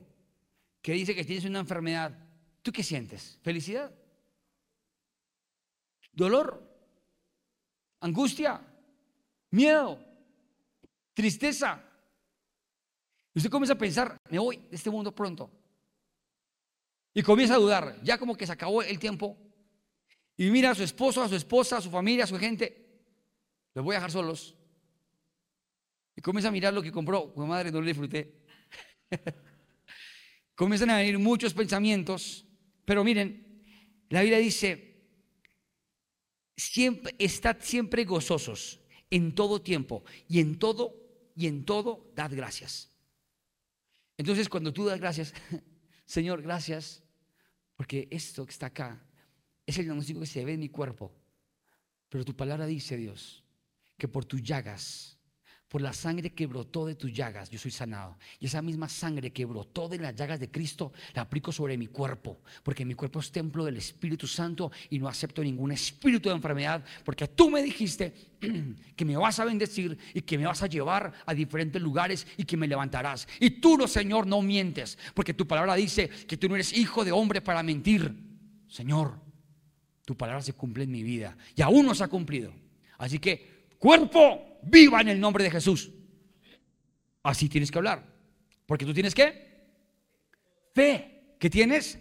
que 0.80 0.94
dice 0.94 1.14
que 1.14 1.24
tienes 1.26 1.44
una 1.44 1.58
enfermedad, 1.60 2.29
¿tú 2.62 2.72
qué 2.72 2.82
sientes? 2.82 3.38
¿Felicidad? 3.42 3.92
¿Dolor? 6.12 6.62
¿Angustia? 8.00 8.60
¿Miedo? 9.50 10.10
tristeza. 11.20 11.82
Y 13.34 13.38
usted 13.38 13.50
comienza 13.50 13.74
a 13.74 13.78
pensar, 13.78 14.16
me 14.30 14.38
voy 14.38 14.56
de 14.56 14.76
este 14.76 14.90
mundo 14.90 15.14
pronto. 15.14 15.50
Y 17.12 17.22
comienza 17.22 17.54
a 17.54 17.58
dudar, 17.58 18.00
ya 18.02 18.16
como 18.16 18.36
que 18.36 18.46
se 18.46 18.52
acabó 18.52 18.82
el 18.82 18.98
tiempo. 18.98 19.36
Y 20.36 20.50
mira 20.50 20.70
a 20.70 20.74
su 20.74 20.82
esposo, 20.82 21.22
a 21.22 21.28
su 21.28 21.36
esposa, 21.36 21.76
a 21.76 21.80
su 21.82 21.90
familia, 21.90 22.24
a 22.24 22.26
su 22.26 22.38
gente. 22.38 23.02
Los 23.74 23.84
voy 23.84 23.94
a 23.94 23.98
dejar 23.98 24.10
solos. 24.10 24.56
Y 26.16 26.22
comienza 26.22 26.48
a 26.48 26.52
mirar 26.52 26.72
lo 26.72 26.82
que 26.82 26.90
compró. 26.90 27.32
Como 27.34 27.46
madre, 27.46 27.70
no 27.70 27.80
lo 27.80 27.86
disfruté. 27.86 28.46
Comienzan 30.54 30.90
a 30.90 30.96
venir 30.96 31.18
muchos 31.18 31.52
pensamientos. 31.52 32.46
Pero 32.90 33.04
miren, 33.04 33.62
la 34.08 34.20
Biblia 34.22 34.40
dice, 34.40 34.96
siempre, 36.56 37.14
estad 37.20 37.58
siempre 37.60 38.04
gozosos 38.04 38.80
en 39.10 39.32
todo 39.32 39.62
tiempo 39.62 40.02
y 40.26 40.40
en 40.40 40.58
todo 40.58 40.96
y 41.36 41.46
en 41.46 41.64
todo 41.64 42.10
dad 42.16 42.32
gracias. 42.34 42.90
Entonces 44.16 44.48
cuando 44.48 44.72
tú 44.72 44.86
das 44.86 44.98
gracias, 44.98 45.32
Señor, 46.04 46.42
gracias, 46.42 47.04
porque 47.76 48.08
esto 48.10 48.44
que 48.44 48.50
está 48.50 48.66
acá 48.66 49.00
es 49.64 49.78
el 49.78 49.84
diagnóstico 49.84 50.18
que 50.18 50.26
se 50.26 50.44
ve 50.44 50.54
en 50.54 50.58
mi 50.58 50.68
cuerpo. 50.68 51.14
Pero 52.08 52.24
tu 52.24 52.34
palabra 52.34 52.66
dice, 52.66 52.96
Dios, 52.96 53.44
que 53.96 54.08
por 54.08 54.24
tus 54.24 54.42
llagas 54.42 55.16
por 55.70 55.80
la 55.80 55.92
sangre 55.92 56.30
que 56.30 56.48
brotó 56.48 56.84
de 56.84 56.96
tus 56.96 57.12
llagas, 57.12 57.48
yo 57.48 57.56
soy 57.56 57.70
sanado. 57.70 58.18
Y 58.40 58.46
esa 58.46 58.60
misma 58.60 58.88
sangre 58.88 59.30
que 59.30 59.44
brotó 59.44 59.88
de 59.88 59.98
las 59.98 60.16
llagas 60.16 60.40
de 60.40 60.50
Cristo, 60.50 60.92
la 61.14 61.22
aplico 61.22 61.52
sobre 61.52 61.78
mi 61.78 61.86
cuerpo, 61.86 62.40
porque 62.64 62.84
mi 62.84 62.94
cuerpo 62.94 63.20
es 63.20 63.30
templo 63.30 63.64
del 63.64 63.76
Espíritu 63.76 64.26
Santo 64.26 64.72
y 64.90 64.98
no 64.98 65.06
acepto 65.06 65.44
ningún 65.44 65.70
espíritu 65.70 66.28
de 66.28 66.34
enfermedad, 66.34 66.84
porque 67.04 67.28
tú 67.28 67.50
me 67.50 67.62
dijiste 67.62 68.12
que 68.96 69.04
me 69.04 69.16
vas 69.16 69.38
a 69.38 69.44
bendecir 69.44 69.96
y 70.12 70.22
que 70.22 70.36
me 70.36 70.44
vas 70.44 70.60
a 70.64 70.66
llevar 70.66 71.12
a 71.24 71.32
diferentes 71.34 71.80
lugares 71.80 72.26
y 72.36 72.42
que 72.42 72.56
me 72.56 72.66
levantarás. 72.66 73.28
Y 73.38 73.50
tú, 73.50 73.78
no, 73.78 73.86
Señor, 73.86 74.26
no 74.26 74.42
mientes, 74.42 74.98
porque 75.14 75.34
tu 75.34 75.46
palabra 75.46 75.76
dice 75.76 76.08
que 76.08 76.36
tú 76.36 76.48
no 76.48 76.56
eres 76.56 76.76
hijo 76.76 77.04
de 77.04 77.12
hombre 77.12 77.42
para 77.42 77.62
mentir. 77.62 78.12
Señor, 78.66 79.20
tu 80.04 80.16
palabra 80.16 80.42
se 80.42 80.52
cumple 80.52 80.82
en 80.82 80.90
mi 80.90 81.04
vida 81.04 81.36
y 81.54 81.62
aún 81.62 81.86
no 81.86 81.94
se 81.94 82.02
ha 82.02 82.08
cumplido. 82.08 82.52
Así 82.98 83.20
que, 83.20 83.68
cuerpo, 83.78 84.49
viva 84.62 85.00
en 85.00 85.08
el 85.08 85.20
nombre 85.20 85.44
de 85.44 85.50
Jesús. 85.50 85.90
Así 87.22 87.48
tienes 87.48 87.70
que 87.70 87.78
hablar. 87.78 88.04
Porque 88.66 88.84
tú 88.84 88.94
tienes 88.94 89.14
que 89.14 89.50
fe. 90.74 91.34
¿Qué 91.38 91.50
tienes? 91.50 91.98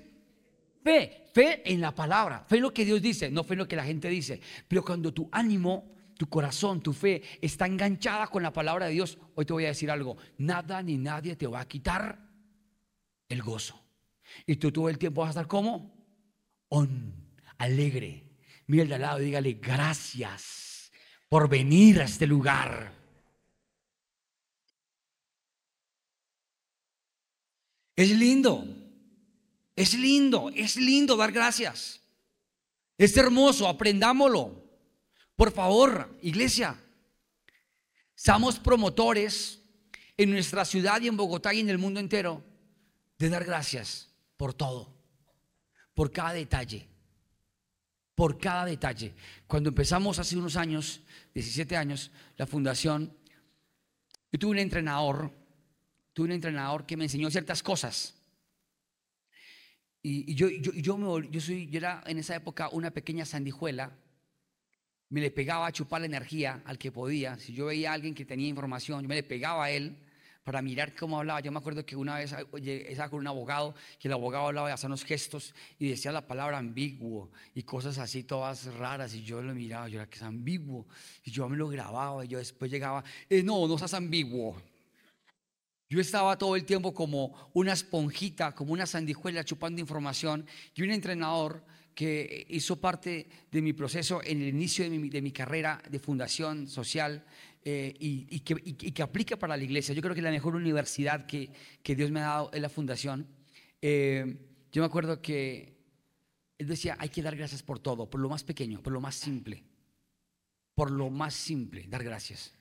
Fe. 0.84 1.26
Fe 1.34 1.72
en 1.72 1.82
la 1.82 1.94
palabra. 1.94 2.46
Fe 2.48 2.58
en 2.58 2.64
lo 2.64 2.74
que 2.74 2.86
Dios 2.86 3.02
dice, 3.02 3.30
no 3.30 3.44
fe 3.44 3.54
en 3.54 3.60
lo 3.60 3.68
que 3.68 3.76
la 3.76 3.84
gente 3.84 4.10
dice. 4.10 4.42
Pero 4.68 4.84
cuando 4.84 5.14
tu 5.14 5.30
ánimo, 5.32 5.96
tu 6.18 6.28
corazón, 6.28 6.82
tu 6.82 6.92
fe 6.92 7.22
está 7.42 7.66
enganchada 7.66 8.28
con 8.28 8.44
la 8.44 8.52
palabra 8.52 8.88
de 8.88 8.94
Dios, 8.94 9.18
hoy 9.36 9.46
te 9.46 9.54
voy 9.54 9.66
a 9.66 9.70
decir 9.70 9.90
algo. 9.92 10.18
Nada 10.38 10.82
ni 10.82 10.98
nadie 10.98 11.36
te 11.36 11.48
va 11.48 11.62
a 11.62 11.68
quitar 11.68 12.20
el 13.30 13.42
gozo. 13.42 13.80
Y 14.46 14.58
tú 14.58 14.72
todo 14.72 14.90
el 14.90 14.98
tiempo 14.98 15.22
vas 15.22 15.30
a 15.30 15.32
estar 15.32 15.48
como 15.48 15.96
on, 16.70 17.14
alegre. 17.58 18.26
Mira 18.68 18.96
al 18.96 19.02
lado 19.02 19.22
y 19.22 19.26
dígale 19.26 19.54
gracias 19.54 20.69
por 21.30 21.48
venir 21.48 22.02
a 22.02 22.06
este 22.06 22.26
lugar. 22.26 22.92
Es 27.96 28.10
lindo, 28.10 28.66
es 29.76 29.94
lindo, 29.94 30.50
es 30.56 30.76
lindo 30.76 31.16
dar 31.16 31.32
gracias. 31.32 32.02
Es 32.98 33.16
hermoso, 33.16 33.68
aprendámoslo. 33.68 34.64
Por 35.36 35.52
favor, 35.52 36.18
iglesia, 36.22 36.78
seamos 38.16 38.60
promotores 38.60 39.62
en 40.18 40.32
nuestra 40.32 40.66
ciudad 40.66 41.00
y 41.02 41.08
en 41.08 41.16
Bogotá 41.16 41.54
y 41.54 41.60
en 41.60 41.70
el 41.70 41.78
mundo 41.78 42.00
entero 42.00 42.44
de 43.18 43.30
dar 43.30 43.46
gracias 43.46 44.10
por 44.36 44.54
todo, 44.54 44.94
por 45.94 46.12
cada 46.12 46.34
detalle 46.34 46.90
por 48.20 48.38
cada 48.38 48.66
detalle. 48.66 49.14
Cuando 49.48 49.70
empezamos 49.70 50.20
hace 50.20 50.36
unos 50.36 50.58
años, 50.58 51.00
17 51.34 51.78
años, 51.78 52.12
la 52.36 52.46
fundación, 52.46 53.16
yo 54.30 54.38
tuve 54.38 54.52
un 54.52 54.60
entrenador, 54.60 55.32
tuve 56.12 56.26
un 56.26 56.34
entrenador 56.34 56.86
que 56.86 56.98
me 56.98 57.06
enseñó 57.06 57.32
ciertas 57.32 57.64
cosas. 57.64 58.16
Y, 60.02 60.36
yo, 60.36 60.50
yo, 60.50 60.74
yo, 60.74 60.98
me, 60.98 61.30
yo, 61.32 61.40
soy, 61.40 61.70
yo 61.70 61.78
era 61.78 62.04
en 62.08 62.18
esa 62.18 62.36
época 62.36 62.68
una 62.74 62.92
pequeña 62.92 63.24
sandijuela, 63.24 63.98
me 65.08 65.22
le 65.22 65.32
pegaba 65.32 65.68
a 65.68 65.72
chupar 65.72 66.02
la 66.02 66.08
energía 66.08 66.62
al 66.66 66.78
que 66.78 66.92
podía. 66.92 67.40
Si 67.40 67.54
yo 67.54 67.68
veía 67.68 67.92
a 67.92 67.94
alguien 67.94 68.14
que 68.14 68.26
tenía 68.26 68.50
información, 68.50 69.02
yo 69.02 69.08
me 69.08 69.16
le 69.16 69.24
pegaba 69.24 69.64
a 69.64 69.72
él 69.72 69.96
para 70.44 70.62
mirar 70.62 70.96
cómo 70.96 71.20
hablaba. 71.20 71.40
Yo 71.42 71.52
me 71.52 71.60
acuerdo 71.60 71.86
que 71.86 71.96
una 71.96 72.18
vez 72.18 72.34
estaba 72.64 73.10
con 73.10 73.20
un 73.20 73.28
abogado, 73.28 73.76
que 74.00 74.08
el 74.08 74.14
abogado 74.14 74.48
hablaba 74.48 74.68
de 74.68 74.74
hacer 74.74 74.88
unos 74.88 75.04
gestos 75.04 75.54
y 75.78 75.90
decía 75.90 76.12
la 76.12 76.26
palabra 76.26 76.58
ambiguo 76.58 77.32
y 77.54 77.64
cosas 77.64 77.98
así 77.98 78.24
todas 78.24 78.66
raras. 78.76 79.14
Y 79.14 79.24
yo 79.24 79.42
lo 79.42 79.54
miraba, 79.54 79.88
yo 79.88 80.00
era 80.00 80.10
que 80.10 80.16
es 80.16 80.24
ambiguo. 80.24 80.88
Y 81.24 81.32
yo 81.32 81.48
me 81.50 81.58
lo 81.58 81.68
grababa 81.68 82.26
y 82.26 82.28
yo 82.28 82.38
después 82.40 82.72
llegaba, 82.72 83.04
eh, 83.30 83.44
no, 83.44 83.68
no 83.68 83.78
seas 83.78 83.94
ambiguo. 83.94 84.62
Yo 85.92 86.00
estaba 86.00 86.38
todo 86.38 86.56
el 86.56 86.66
tiempo 86.66 86.94
como 86.94 87.50
una 87.54 87.74
esponjita, 87.74 88.54
como 88.54 88.74
una 88.74 88.86
sandijuela 88.86 89.44
chupando 89.44 89.82
información 89.82 90.46
y 90.76 90.84
un 90.84 90.92
entrenador 90.92 91.64
que 91.96 92.46
hizo 92.50 92.80
parte 92.80 93.28
de 93.52 93.62
mi 93.62 93.74
proceso 93.74 94.22
en 94.24 94.42
el 94.42 94.50
inicio 94.50 94.90
de 94.90 94.92
mi, 94.92 95.10
de 95.10 95.22
mi 95.22 95.32
carrera 95.32 95.82
de 95.90 96.00
fundación 96.00 96.68
social 96.68 97.26
eh, 97.64 97.94
y, 98.00 98.40
que, 98.40 99.04
aplica 99.04 99.38
para 99.38 99.58
la 99.58 99.64
iglesia. 99.64 99.94
Yo 99.94 100.02
creo 100.02 100.16
que 100.16 100.22
la 100.22 100.32
mejor 100.32 100.56
universidad 100.56 101.26
que, 101.26 101.52
Dios 101.84 102.12
me 102.12 102.22
ha 102.22 102.28
dado 102.28 102.52
es 102.54 102.62
la 102.62 102.70
fundación. 102.70 103.28
Eh, 103.82 104.38
yo 104.72 104.82
me 104.82 104.86
acuerdo 104.86 105.22
que 105.22 105.78
él 106.58 106.68
decía, 106.68 106.96
hay 107.00 107.10
que 107.10 107.22
dar 107.22 107.36
gracias 107.36 107.64
por 107.64 107.80
todo, 107.80 108.10
por 108.10 108.20
lo 108.22 108.30
más 108.30 108.44
pequeño, 108.44 108.82
por 108.82 108.94
lo 108.94 109.02
más 109.02 109.16
simple, 109.16 109.64
por 110.74 110.92
lo 110.92 111.10
más 111.10 111.34
simple, 111.34 111.86
dar 111.88 112.04
gracias. 112.04 112.54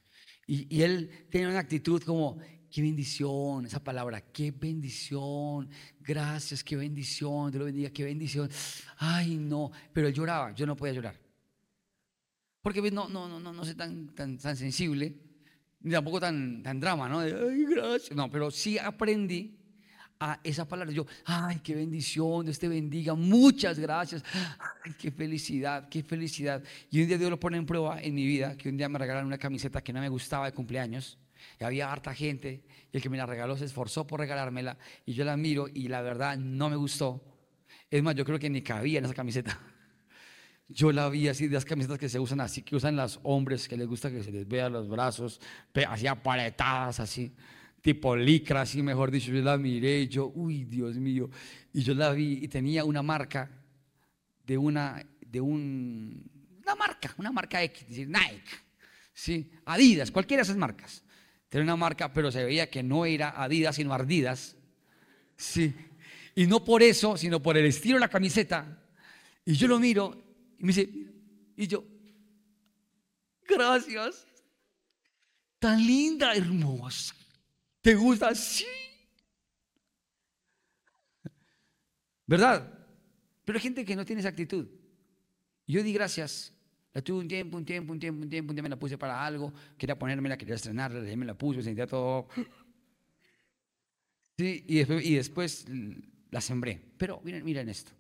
Y, 0.47 0.83
él 0.83 1.26
tenía 1.31 1.49
una 1.49 1.59
actitud 1.59 2.02
como 2.02 2.38
qué 2.71 2.83
bendición, 2.83 3.67
esa 3.67 3.83
palabra, 3.83 4.21
qué 4.33 4.50
bendición, 4.50 5.69
gracias, 6.00 6.64
qué 6.64 6.76
bendición, 6.76 7.50
Dios 7.50 7.61
lo 7.61 7.67
bendiga, 7.67 7.90
qué 7.90 8.05
bendición. 8.05 8.50
Ay, 8.97 9.37
no, 9.37 9.71
pero 9.93 10.09
él 10.09 10.14
lloraba, 10.14 10.52
yo 10.55 10.67
no 10.67 10.76
podía 10.76 10.95
llorar. 10.95 11.27
Porque 12.68 12.82
pues, 12.82 12.92
no, 12.92 13.08
no, 13.08 13.26
no, 13.26 13.40
no, 13.40 13.50
no 13.50 13.64
soy 13.64 13.75
tan, 13.75 14.08
tan, 14.08 14.37
tan 14.37 14.54
sensible, 14.54 15.16
ni 15.80 15.90
tampoco 15.90 16.20
tan, 16.20 16.62
tan 16.62 16.78
drama, 16.78 17.08
¿no? 17.08 17.20
ay, 17.20 17.64
gracias. 17.64 18.14
No, 18.14 18.30
pero 18.30 18.50
sí 18.50 18.76
aprendí 18.78 19.56
a 20.20 20.38
esa 20.44 20.68
palabra. 20.68 20.92
Yo, 20.92 21.06
ay, 21.25 21.60
qué 21.64 21.75
bendición, 21.75 22.44
Dios 22.44 22.58
te 22.58 22.68
bendiga, 22.68 23.14
muchas 23.14 23.78
gracias. 23.78 24.22
Ay, 24.84 24.92
qué 24.98 25.10
felicidad, 25.10 25.88
qué 25.88 26.02
felicidad. 26.02 26.62
Y 26.90 27.00
un 27.00 27.08
día 27.08 27.16
Dios 27.16 27.30
lo 27.30 27.40
pone 27.40 27.56
en 27.56 27.64
prueba 27.64 28.02
en 28.02 28.14
mi 28.14 28.26
vida, 28.26 28.54
que 28.54 28.68
un 28.68 28.76
día 28.76 28.90
me 28.90 28.98
regalaron 28.98 29.28
una 29.28 29.38
camiseta 29.38 29.80
que 29.80 29.94
no 29.94 30.00
me 30.00 30.10
gustaba 30.10 30.44
de 30.44 30.52
cumpleaños. 30.52 31.16
Y 31.58 31.64
había 31.64 31.90
harta 31.90 32.12
gente, 32.12 32.64
y 32.92 32.98
el 32.98 33.02
que 33.02 33.08
me 33.08 33.16
la 33.16 33.25
regaló 33.25 33.56
se 33.56 33.64
esforzó 33.64 34.06
por 34.06 34.20
regalármela, 34.20 34.76
y 35.06 35.14
yo 35.14 35.25
la 35.25 35.38
miro 35.38 35.68
y 35.72 35.88
la 35.88 36.02
verdad 36.02 36.37
no 36.37 36.68
me 36.68 36.76
gustó. 36.76 37.25
Es 37.90 38.02
más, 38.02 38.14
yo 38.14 38.26
creo 38.26 38.38
que 38.38 38.50
ni 38.50 38.60
cabía 38.60 38.98
en 38.98 39.06
esa 39.06 39.14
camiseta. 39.14 39.58
Yo 40.68 40.92
la 40.92 41.08
vi 41.08 41.28
así 41.28 41.48
de 41.48 41.54
las 41.54 41.64
camisetas 41.64 41.98
que 41.98 42.10
se 42.10 42.18
usan 42.18 42.40
así, 42.40 42.62
que 42.62 42.76
usan 42.76 42.94
los 42.94 43.20
hombres, 43.22 43.66
que 43.66 43.76
les 43.76 43.87
gusta 43.87 44.10
que 44.10 44.22
se 44.22 44.30
les 44.30 44.46
vea 44.46 44.68
los 44.68 44.87
brazos, 44.87 45.40
así 45.88 46.06
aparetadas, 46.06 47.00
así 47.00 47.34
tipo 47.80 48.14
licra, 48.14 48.62
así 48.62 48.82
mejor 48.82 49.10
dicho, 49.10 49.32
yo 49.32 49.40
la 49.40 49.56
miré 49.56 50.00
y 50.00 50.08
yo, 50.08 50.30
uy, 50.34 50.64
Dios 50.64 50.96
mío, 50.96 51.30
y 51.72 51.82
yo 51.82 51.94
la 51.94 52.12
vi 52.12 52.40
y 52.42 52.48
tenía 52.48 52.84
una 52.84 53.02
marca 53.02 53.50
de 54.44 54.58
una, 54.58 55.02
de 55.20 55.40
un, 55.40 56.30
una 56.62 56.75
marca, 56.75 57.14
una 57.16 57.32
marca 57.32 57.62
X, 57.62 57.88
decir 57.88 58.08
Nike, 58.08 58.50
sí, 59.14 59.50
Adidas, 59.64 60.10
cualquiera 60.10 60.42
de 60.42 60.44
esas 60.44 60.56
marcas. 60.56 61.02
Tenía 61.48 61.64
una 61.64 61.76
marca, 61.76 62.12
pero 62.12 62.30
se 62.30 62.44
veía 62.44 62.68
que 62.68 62.82
no 62.82 63.06
era 63.06 63.30
Adidas, 63.42 63.76
sino 63.76 63.94
Ardidas, 63.94 64.54
sí, 65.34 65.75
y 66.34 66.46
no 66.46 66.62
por 66.62 66.82
eso, 66.82 67.16
sino 67.16 67.40
por 67.40 67.56
el 67.56 67.64
estilo 67.64 67.94
de 67.94 68.00
la 68.00 68.08
camiseta. 68.08 68.82
Y 69.46 69.54
yo 69.54 69.66
lo 69.66 69.78
miro 69.78 70.27
y 70.59 70.65
me 70.65 70.69
dice, 70.69 70.91
y 71.57 71.67
yo, 71.67 71.85
gracias, 73.47 74.27
tan 75.59 75.79
linda, 75.87 76.35
hermosa. 76.35 77.15
¿Te 77.81 77.95
gusta? 77.95 78.35
Sí. 78.35 78.67
¿Verdad? 82.27 82.79
Pero 83.45 83.57
hay 83.57 83.62
gente 83.62 83.85
que 83.85 83.97
no 83.97 84.05
tiene 84.05 84.21
esa 84.21 84.29
actitud. 84.29 84.69
Yo 85.67 85.83
di 85.83 85.93
gracias. 85.93 86.53
La 86.93 87.03
tuve 87.03 87.21
un 87.21 87.29
tiempo, 87.29 87.57
un 87.57 87.65
tiempo, 87.65 87.93
un 87.93 87.99
tiempo, 87.99 88.23
un 88.23 88.29
tiempo, 88.29 88.50
un 88.50 88.57
tiempo, 88.57 88.62
me 88.62 88.69
la 88.69 88.79
puse 88.79 88.99
para 88.99 89.25
algo. 89.25 89.53
Quería 89.77 89.99
ponérmela, 89.99 90.37
quería 90.37 90.57
estrenarla, 90.57 91.00
me 91.17 91.25
la 91.25 91.37
puse, 91.37 91.62
sentía 91.62 91.87
todo. 91.87 92.29
Sí, 94.37 94.65
y 94.69 94.77
después, 94.77 95.05
y 95.05 95.15
después 95.17 95.67
la 96.31 96.41
sembré. 96.41 96.81
Pero 96.97 97.21
miren, 97.25 97.45
miren 97.45 97.69
esto. 97.69 97.93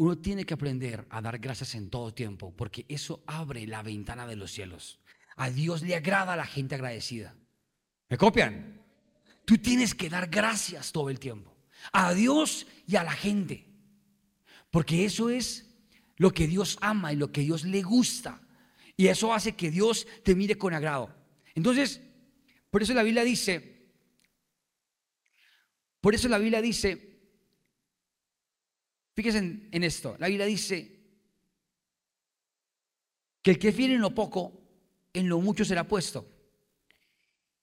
Uno 0.00 0.16
tiene 0.16 0.46
que 0.46 0.54
aprender 0.54 1.06
a 1.10 1.20
dar 1.20 1.38
gracias 1.38 1.74
en 1.74 1.90
todo 1.90 2.14
tiempo, 2.14 2.54
porque 2.56 2.86
eso 2.88 3.22
abre 3.26 3.66
la 3.66 3.82
ventana 3.82 4.26
de 4.26 4.34
los 4.34 4.50
cielos. 4.50 4.98
A 5.36 5.50
Dios 5.50 5.82
le 5.82 5.94
agrada 5.94 6.32
a 6.32 6.36
la 6.36 6.46
gente 6.46 6.74
agradecida. 6.74 7.36
¿Me 8.08 8.16
copian? 8.16 8.80
Tú 9.44 9.58
tienes 9.58 9.94
que 9.94 10.08
dar 10.08 10.30
gracias 10.30 10.90
todo 10.90 11.10
el 11.10 11.20
tiempo. 11.20 11.54
A 11.92 12.14
Dios 12.14 12.66
y 12.86 12.96
a 12.96 13.04
la 13.04 13.12
gente. 13.12 13.66
Porque 14.70 15.04
eso 15.04 15.28
es 15.28 15.68
lo 16.16 16.32
que 16.32 16.46
Dios 16.46 16.78
ama 16.80 17.12
y 17.12 17.16
lo 17.16 17.30
que 17.30 17.42
Dios 17.42 17.64
le 17.64 17.82
gusta. 17.82 18.40
Y 18.96 19.08
eso 19.08 19.34
hace 19.34 19.52
que 19.52 19.70
Dios 19.70 20.06
te 20.24 20.34
mire 20.34 20.56
con 20.56 20.72
agrado. 20.72 21.14
Entonces, 21.54 22.00
por 22.70 22.82
eso 22.82 22.94
la 22.94 23.02
Biblia 23.02 23.22
dice, 23.22 23.84
por 26.00 26.14
eso 26.14 26.26
la 26.26 26.38
Biblia 26.38 26.62
dice, 26.62 27.09
fíjense 29.22 29.68
en, 29.70 29.84
esto, 29.84 30.16
la 30.18 30.28
Biblia 30.28 30.46
dice 30.46 30.98
que 33.42 33.50
el 33.50 33.58
que 33.58 33.70
fiere 33.70 33.94
en 33.94 34.00
lo 34.00 34.14
poco, 34.14 34.62
en 35.12 35.28
lo 35.28 35.40
mucho 35.40 35.62
será 35.64 35.86
puesto. 35.86 36.26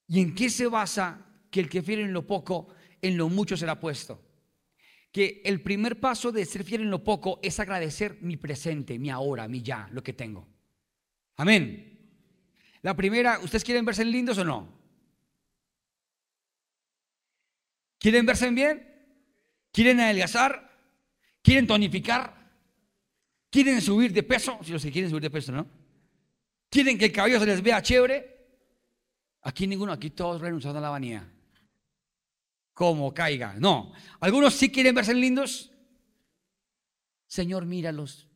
¿Y 0.07 0.21
en 0.21 0.35
qué 0.35 0.49
se 0.49 0.67
basa 0.67 1.25
que 1.49 1.59
el 1.59 1.69
que 1.69 1.81
fiel 1.81 2.01
en 2.01 2.13
lo 2.13 2.25
poco, 2.27 2.67
en 3.01 3.17
lo 3.17 3.27
mucho 3.29 3.57
será 3.57 3.79
puesto? 3.79 4.21
Que 5.11 5.41
el 5.43 5.61
primer 5.61 5.99
paso 5.99 6.31
de 6.31 6.45
ser 6.45 6.63
fiel 6.63 6.81
en 6.81 6.91
lo 6.91 7.03
poco 7.03 7.39
es 7.41 7.59
agradecer 7.59 8.19
mi 8.21 8.37
presente, 8.37 8.99
mi 8.99 9.09
ahora, 9.09 9.47
mi 9.47 9.63
ya, 9.63 9.89
lo 9.91 10.03
que 10.03 10.13
tengo. 10.13 10.47
Amén. 11.37 11.97
La 12.83 12.95
primera, 12.95 13.39
¿ustedes 13.39 13.63
quieren 13.63 13.83
verse 13.83 14.05
lindos 14.05 14.37
o 14.37 14.43
no? 14.43 14.77
¿Quieren 17.97 18.25
verse 18.27 18.49
bien? 18.51 18.87
¿Quieren 19.71 19.99
adelgazar? 19.99 20.66
¿Quieren 21.47 21.65
tonificar? 21.65 22.35
¿Quieren 23.49 23.81
subir 23.81 24.11
de 24.11 24.21
peso? 24.21 24.59
Si 24.65 24.73
los 24.73 24.83
que 24.83 24.91
quieren 24.91 25.09
subir 25.09 25.23
de 25.23 25.29
peso, 25.29 25.53
¿no? 25.53 25.65
¿Quieren 26.69 26.97
que 26.97 27.05
el 27.05 27.13
cabello 27.13 27.39
se 27.39 27.45
les 27.45 27.63
vea 27.63 27.81
chévere? 27.81 28.49
Aquí 29.43 29.65
ninguno, 29.65 29.93
aquí 29.93 30.09
todos 30.09 30.41
renunciando 30.41 30.79
a 30.79 30.81
la 30.81 30.89
vanidad. 30.89 31.25
Como 32.73 33.13
caiga. 33.13 33.55
No. 33.57 33.93
Algunos 34.19 34.55
sí 34.55 34.69
quieren 34.69 34.93
verse 34.93 35.13
lindos. 35.13 35.71
Señor, 37.27 37.65
míralos. 37.65 38.27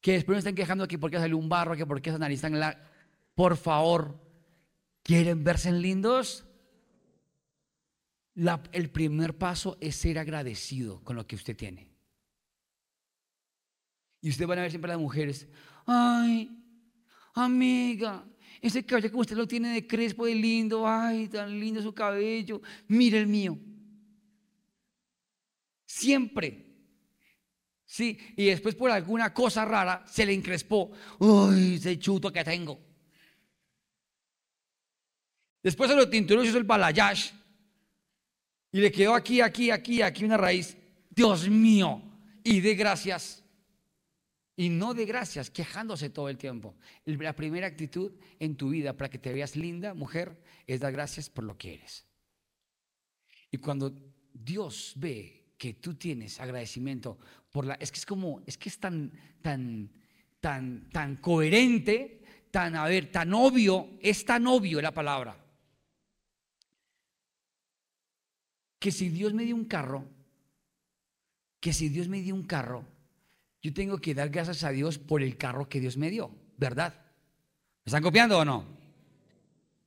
Que 0.00 0.12
después 0.12 0.36
no 0.36 0.38
estén 0.38 0.54
quejando 0.54 0.84
aquí 0.84 0.98
porque 0.98 1.18
salió 1.18 1.36
un 1.36 1.48
barro, 1.48 1.74
que 1.74 1.84
porque 1.84 2.10
esa 2.10 2.18
nariz 2.20 2.40
tan 2.42 2.60
la. 2.60 2.80
Por 3.34 3.56
favor, 3.56 4.20
¿quieren 5.02 5.42
verse 5.42 5.72
lindos? 5.72 6.46
el 8.70 8.90
primer 8.90 9.36
paso 9.36 9.76
es 9.80 9.96
ser 9.96 10.20
agradecido 10.20 11.02
con 11.02 11.16
lo 11.16 11.26
que 11.26 11.34
usted 11.34 11.56
tiene. 11.56 11.93
Y 14.24 14.30
usted 14.30 14.46
van 14.46 14.58
a 14.58 14.62
ver 14.62 14.70
siempre 14.70 14.90
a 14.90 14.94
las 14.94 15.02
mujeres, 15.02 15.46
ay, 15.84 16.50
amiga, 17.34 18.24
ese 18.58 18.82
cabello 18.82 19.10
que 19.10 19.16
usted 19.18 19.36
lo 19.36 19.46
tiene 19.46 19.74
de 19.74 19.86
crespo, 19.86 20.24
de 20.24 20.34
lindo, 20.34 20.88
ay, 20.88 21.28
tan 21.28 21.60
lindo 21.60 21.82
su 21.82 21.92
cabello, 21.92 22.62
mire 22.88 23.18
el 23.18 23.26
mío. 23.26 23.58
Siempre. 25.84 26.64
Sí, 27.84 28.18
y 28.34 28.46
después 28.46 28.74
por 28.74 28.90
alguna 28.90 29.34
cosa 29.34 29.66
rara 29.66 30.02
se 30.06 30.24
le 30.24 30.32
encrespó. 30.32 30.90
Uy, 31.18 31.74
ese 31.74 31.98
chuto 31.98 32.32
que 32.32 32.42
tengo. 32.42 32.80
Después 35.62 35.90
se 35.90 35.96
lo 35.96 36.08
tinturó 36.08 36.42
y 36.42 36.48
hizo 36.48 36.56
el 36.56 36.64
balayage. 36.64 37.30
Y 38.72 38.80
le 38.80 38.90
quedó 38.90 39.12
aquí, 39.12 39.42
aquí, 39.42 39.70
aquí, 39.70 40.00
aquí 40.00 40.24
una 40.24 40.38
raíz. 40.38 40.74
Dios 41.10 41.46
mío. 41.46 42.00
Y 42.42 42.60
de 42.60 42.74
gracias 42.74 43.43
y 44.56 44.68
no 44.68 44.94
de 44.94 45.04
gracias, 45.04 45.50
quejándose 45.50 46.10
todo 46.10 46.28
el 46.28 46.38
tiempo. 46.38 46.76
La 47.04 47.34
primera 47.34 47.66
actitud 47.66 48.12
en 48.38 48.56
tu 48.56 48.70
vida 48.70 48.96
para 48.96 49.10
que 49.10 49.18
te 49.18 49.32
veas 49.32 49.56
linda, 49.56 49.94
mujer, 49.94 50.40
es 50.66 50.80
dar 50.80 50.92
gracias 50.92 51.28
por 51.28 51.44
lo 51.44 51.58
que 51.58 51.74
eres. 51.74 52.06
Y 53.50 53.58
cuando 53.58 53.92
Dios 54.32 54.92
ve 54.96 55.54
que 55.56 55.74
tú 55.74 55.94
tienes 55.94 56.40
agradecimiento 56.40 57.18
por 57.50 57.66
la 57.66 57.74
es 57.74 57.90
que 57.92 57.98
es 57.98 58.06
como 58.06 58.42
es 58.46 58.58
que 58.58 58.68
es 58.68 58.78
tan 58.78 59.12
tan 59.40 59.90
tan 60.40 60.90
tan 60.90 61.16
coherente, 61.16 62.22
tan 62.50 62.76
a 62.76 62.84
ver, 62.86 63.10
tan 63.10 63.32
obvio, 63.32 63.96
es 64.00 64.24
tan 64.24 64.46
obvio 64.46 64.80
la 64.80 64.92
palabra. 64.92 65.36
Que 68.78 68.90
si 68.90 69.08
Dios 69.08 69.32
me 69.32 69.44
dio 69.44 69.56
un 69.56 69.64
carro, 69.64 70.04
que 71.60 71.72
si 71.72 71.88
Dios 71.88 72.08
me 72.08 72.20
dio 72.20 72.34
un 72.34 72.44
carro, 72.44 72.93
yo 73.64 73.72
tengo 73.72 73.98
que 73.98 74.14
dar 74.14 74.28
gracias 74.28 74.62
a 74.62 74.70
Dios 74.70 74.98
por 74.98 75.22
el 75.22 75.38
carro 75.38 75.70
que 75.70 75.80
Dios 75.80 75.96
me 75.96 76.10
dio, 76.10 76.30
¿verdad? 76.58 76.92
¿Me 77.82 77.88
están 77.88 78.02
copiando 78.02 78.38
o 78.38 78.44
no? 78.44 78.66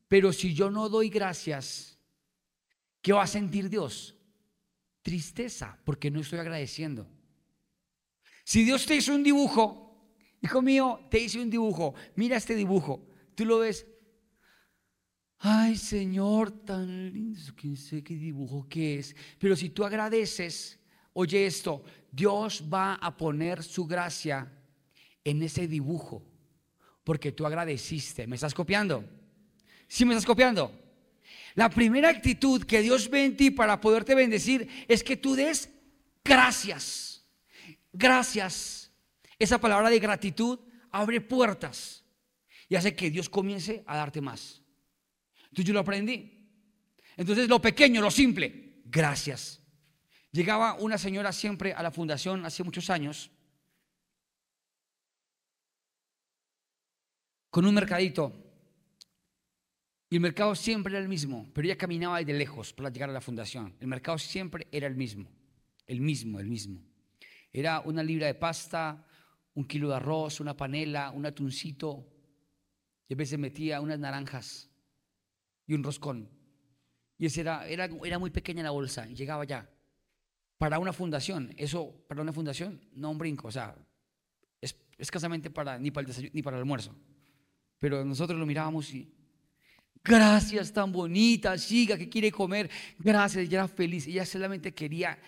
Pero 0.07 0.33
si 0.33 0.55
yo 0.55 0.71
no 0.71 0.89
doy 0.89 1.09
gracias, 1.09 1.99
¿qué 3.03 3.13
va 3.13 3.21
a 3.21 3.27
sentir 3.27 3.69
Dios? 3.69 4.15
Tristeza, 5.03 5.77
porque 5.85 6.09
no 6.09 6.21
estoy 6.21 6.39
agradeciendo. 6.39 7.07
Si 8.43 8.63
Dios 8.63 8.83
te 8.87 8.95
hizo 8.95 9.13
un 9.13 9.21
dibujo, 9.21 10.09
hijo 10.41 10.59
mío, 10.63 11.07
te 11.11 11.19
hice 11.19 11.39
un 11.39 11.51
dibujo, 11.51 11.93
mira 12.15 12.37
este 12.37 12.55
dibujo, 12.55 13.07
tú 13.35 13.45
lo 13.45 13.59
ves, 13.59 13.85
ay 15.37 15.75
Señor, 15.75 16.49
tan 16.65 17.13
lindo, 17.13 17.39
quién 17.55 17.77
sé 17.77 18.03
qué 18.03 18.15
dibujo 18.15 18.67
que 18.67 18.97
es, 18.97 19.15
pero 19.37 19.55
si 19.55 19.69
tú 19.69 19.85
agradeces, 19.85 20.79
oye 21.19 21.47
esto, 21.47 21.83
Dios 22.11 22.63
va 22.71 22.93
a 22.93 23.17
poner 23.17 23.63
su 23.63 23.87
gracia 23.87 24.51
en 25.23 25.41
ese 25.41 25.67
dibujo, 25.67 26.23
porque 27.03 27.31
tú 27.31 27.47
agradeciste. 27.47 28.27
¿Me 28.27 28.35
estás 28.35 28.53
copiando? 28.53 29.03
¿Sí 29.87 30.05
me 30.05 30.13
estás 30.13 30.27
copiando? 30.27 30.71
La 31.55 31.71
primera 31.71 32.09
actitud 32.09 32.63
que 32.63 32.83
Dios 32.83 33.09
ve 33.09 33.25
en 33.25 33.35
ti 33.35 33.49
para 33.49 33.81
poderte 33.81 34.13
bendecir 34.13 34.69
es 34.87 35.03
que 35.03 35.17
tú 35.17 35.33
des 35.33 35.69
gracias. 36.23 37.25
Gracias. 37.91 38.91
Esa 39.39 39.57
palabra 39.59 39.89
de 39.89 39.97
gratitud 39.97 40.59
abre 40.91 41.19
puertas 41.19 42.03
y 42.69 42.75
hace 42.75 42.95
que 42.95 43.09
Dios 43.09 43.27
comience 43.27 43.83
a 43.87 43.97
darte 43.97 44.21
más. 44.21 44.61
Entonces 45.45 45.65
yo 45.65 45.73
lo 45.73 45.79
aprendí. 45.79 46.45
Entonces 47.15 47.49
lo 47.49 47.59
pequeño, 47.59 48.01
lo 48.01 48.11
simple, 48.11 48.81
gracias. 48.85 49.63
Llegaba 50.31 50.75
una 50.75 50.97
señora 50.97 51.31
siempre 51.31 51.73
a 51.73 51.81
la 51.81 51.91
fundación 51.91 52.45
hace 52.45 52.63
muchos 52.63 52.89
años 52.89 53.31
con 57.49 57.65
un 57.65 57.73
mercadito. 57.73 58.33
Y 60.09 60.15
el 60.15 60.21
mercado 60.21 60.55
siempre 60.55 60.93
era 60.93 61.01
el 61.01 61.09
mismo, 61.09 61.49
pero 61.53 61.65
ella 61.65 61.77
caminaba 61.77 62.23
de 62.23 62.33
lejos 62.33 62.71
para 62.71 62.89
llegar 62.89 63.09
a 63.09 63.13
la 63.13 63.19
fundación. 63.19 63.75
El 63.79 63.87
mercado 63.87 64.17
siempre 64.17 64.67
era 64.71 64.87
el 64.87 64.95
mismo, 64.95 65.29
el 65.85 65.99
mismo, 65.99 66.39
el 66.39 66.47
mismo. 66.47 66.81
Era 67.51 67.81
una 67.81 68.03
libra 68.03 68.27
de 68.27 68.35
pasta, 68.35 69.05
un 69.55 69.65
kilo 69.65 69.89
de 69.89 69.95
arroz, 69.95 70.39
una 70.39 70.55
panela, 70.55 71.11
un 71.11 71.25
atuncito. 71.25 72.05
Y 73.09 73.15
a 73.15 73.17
veces 73.17 73.39
metía 73.39 73.81
unas 73.81 73.99
naranjas 73.99 74.69
y 75.65 75.73
un 75.73 75.83
roscón. 75.83 76.29
Y 77.17 77.25
ese 77.25 77.41
era, 77.41 77.67
era, 77.67 77.89
era 78.05 78.19
muy 78.19 78.29
pequeña 78.29 78.63
la 78.63 78.69
bolsa 78.69 79.09
y 79.09 79.15
llegaba 79.15 79.45
ya. 79.45 79.67
Para 80.57 80.79
una 80.79 80.93
fundación, 80.93 81.53
eso, 81.57 81.93
para 82.07 82.21
una 82.21 82.33
fundación, 82.33 82.81
no 82.93 83.11
un 83.11 83.17
brinco, 83.17 83.47
o 83.47 83.51
sea, 83.51 83.75
es 84.59 84.75
escasamente 84.97 85.49
para, 85.49 85.77
ni 85.77 85.91
para 85.91 86.01
el 86.01 86.07
desayuno, 86.07 86.31
ni 86.33 86.41
para 86.41 86.57
el 86.57 86.61
almuerzo. 86.61 86.95
Pero 87.79 88.03
nosotros 88.03 88.39
lo 88.39 88.45
mirábamos 88.45 88.91
y, 88.93 89.13
gracias, 90.03 90.73
tan 90.73 90.91
bonita, 90.91 91.57
siga, 91.57 91.97
que 91.97 92.09
quiere 92.09 92.31
comer, 92.31 92.69
gracias, 92.97 93.45
ella 93.45 93.59
era 93.59 93.67
feliz. 93.67 94.07
Ella 94.07 94.25
solamente 94.25 94.73
quería 94.73 95.19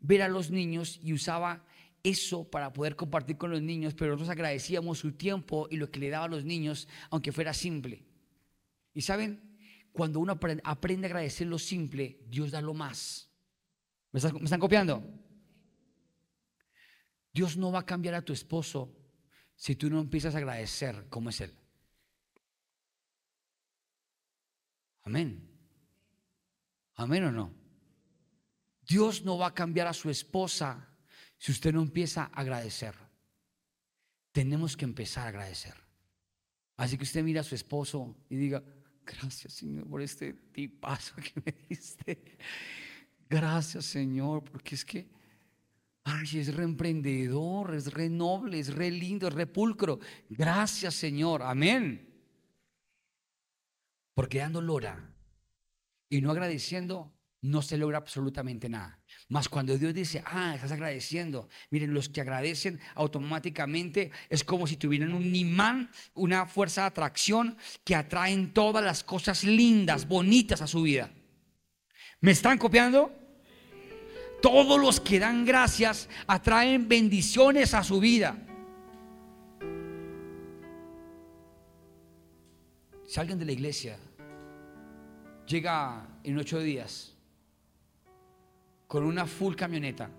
ver 0.00 0.22
a 0.22 0.28
los 0.28 0.50
niños 0.50 0.98
y 1.02 1.12
usaba 1.12 1.64
eso 2.02 2.44
para 2.50 2.72
poder 2.72 2.96
compartir 2.96 3.36
con 3.36 3.50
los 3.50 3.62
niños, 3.62 3.94
pero 3.94 4.12
nosotros 4.12 4.30
agradecíamos 4.30 4.98
su 4.98 5.12
tiempo 5.12 5.68
y 5.70 5.76
lo 5.76 5.90
que 5.90 6.00
le 6.00 6.10
daba 6.10 6.24
a 6.24 6.28
los 6.28 6.44
niños, 6.44 6.88
aunque 7.10 7.30
fuera 7.30 7.54
simple. 7.54 8.02
Y 8.94 9.02
saben, 9.02 9.40
cuando 9.92 10.18
uno 10.20 10.32
aprende 10.32 11.06
a 11.06 11.08
agradecer 11.08 11.46
lo 11.46 11.58
simple, 11.58 12.18
Dios 12.28 12.50
da 12.50 12.60
lo 12.60 12.74
más. 12.74 13.31
¿Me 14.12 14.18
están, 14.18 14.60
copiando? 14.60 15.02
Dios 17.32 17.56
no 17.56 17.72
va 17.72 17.80
a 17.80 17.86
cambiar 17.86 18.14
a 18.14 18.22
tu 18.22 18.34
esposo 18.34 18.94
si 19.56 19.74
tú 19.74 19.88
no 19.88 20.00
empiezas 20.00 20.34
a 20.34 20.38
agradecer 20.38 21.06
cómo 21.08 21.30
es 21.30 21.40
Él. 21.40 21.58
Amén. 25.04 25.48
Amén 26.96 27.24
o 27.24 27.32
no. 27.32 27.54
Dios 28.86 29.24
no 29.24 29.38
va 29.38 29.46
a 29.46 29.54
cambiar 29.54 29.86
a 29.86 29.94
su 29.94 30.10
esposa 30.10 30.88
si 31.38 31.50
usted 31.50 31.72
no 31.72 31.80
empieza 31.80 32.24
a 32.24 32.40
agradecer. 32.40 32.94
Tenemos 34.30 34.76
que 34.76 34.84
empezar 34.84 35.24
a 35.24 35.28
agradecer. 35.30 35.74
Así 36.76 36.98
que 36.98 37.04
usted 37.04 37.22
mira 37.22 37.40
a 37.40 37.44
su 37.44 37.54
esposo 37.54 38.14
y 38.28 38.36
diga, 38.36 38.62
gracias 39.06 39.54
Señor 39.54 39.88
por 39.88 40.02
este 40.02 40.34
tipazo 40.34 41.14
que 41.16 41.32
me 41.44 41.52
diste. 41.68 42.38
Gracias 43.32 43.86
Señor, 43.86 44.44
porque 44.44 44.74
es 44.74 44.84
que, 44.84 45.08
ay, 46.04 46.26
es 46.38 46.54
reemprendedor, 46.54 47.74
es 47.74 47.90
re 47.90 48.10
noble, 48.10 48.58
es 48.58 48.74
re 48.74 48.90
lindo, 48.90 49.26
es 49.26 49.32
re 49.32 49.46
pulcro. 49.46 50.00
Gracias 50.28 50.92
Señor, 50.92 51.42
amén. 51.42 52.12
Porque 54.12 54.40
dando 54.40 54.60
lora 54.60 55.14
y 56.10 56.20
no 56.20 56.30
agradeciendo, 56.30 57.10
no 57.40 57.62
se 57.62 57.78
logra 57.78 57.96
absolutamente 57.96 58.68
nada. 58.68 59.00
Más 59.28 59.48
cuando 59.48 59.78
Dios 59.78 59.94
dice, 59.94 60.22
ah, 60.26 60.54
estás 60.54 60.72
agradeciendo. 60.72 61.48
Miren, 61.70 61.94
los 61.94 62.10
que 62.10 62.20
agradecen 62.20 62.80
automáticamente 62.94 64.10
es 64.28 64.44
como 64.44 64.66
si 64.66 64.76
tuvieran 64.76 65.14
un 65.14 65.34
imán, 65.34 65.90
una 66.12 66.44
fuerza 66.44 66.82
de 66.82 66.88
atracción 66.88 67.56
que 67.82 67.94
atraen 67.94 68.52
todas 68.52 68.84
las 68.84 69.02
cosas 69.02 69.42
lindas, 69.42 70.06
bonitas 70.06 70.60
a 70.60 70.66
su 70.66 70.82
vida. 70.82 71.10
¿Me 72.20 72.32
están 72.32 72.58
copiando? 72.58 73.21
Todos 74.42 74.80
los 74.80 75.00
que 75.00 75.20
dan 75.20 75.44
gracias 75.44 76.08
atraen 76.26 76.88
bendiciones 76.88 77.74
a 77.74 77.84
su 77.84 78.00
vida. 78.00 78.36
Si 83.06 83.20
alguien 83.20 83.38
de 83.38 83.44
la 83.44 83.52
iglesia 83.52 83.98
llega 85.46 86.08
en 86.24 86.38
ocho 86.38 86.58
días 86.58 87.14
con 88.88 89.04
una 89.04 89.26
full 89.26 89.54
camioneta, 89.54 90.10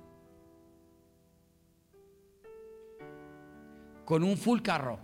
con 4.06 4.24
un 4.24 4.38
full 4.38 4.62
carro, 4.62 5.00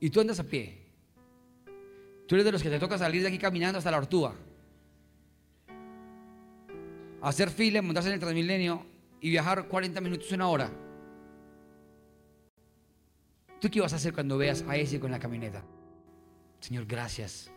y 0.00 0.10
tú 0.10 0.20
andas 0.20 0.40
a 0.40 0.44
pie. 0.44 0.82
Tú 2.26 2.34
eres 2.36 2.44
de 2.44 2.52
los 2.52 2.62
que 2.62 2.70
te 2.70 2.78
toca 2.78 2.96
salir 2.98 3.22
de 3.22 3.28
aquí 3.28 3.38
caminando 3.38 3.78
hasta 3.78 3.90
la 3.90 3.98
Ortúa, 3.98 4.34
hacer 7.22 7.50
fila, 7.50 7.82
montarse 7.82 8.08
en 8.08 8.14
el 8.14 8.20
Transmilenio 8.20 8.84
y 9.20 9.30
viajar 9.30 9.68
40 9.68 10.00
minutos, 10.00 10.30
una 10.32 10.48
hora. 10.48 10.70
¿Tú 13.60 13.70
qué 13.70 13.80
vas 13.80 13.92
a 13.92 13.96
hacer 13.96 14.12
cuando 14.12 14.36
veas 14.38 14.64
a 14.68 14.76
ese 14.76 15.00
con 15.00 15.10
la 15.10 15.18
camioneta? 15.18 15.64
Señor, 16.60 16.86
gracias. 16.86 17.50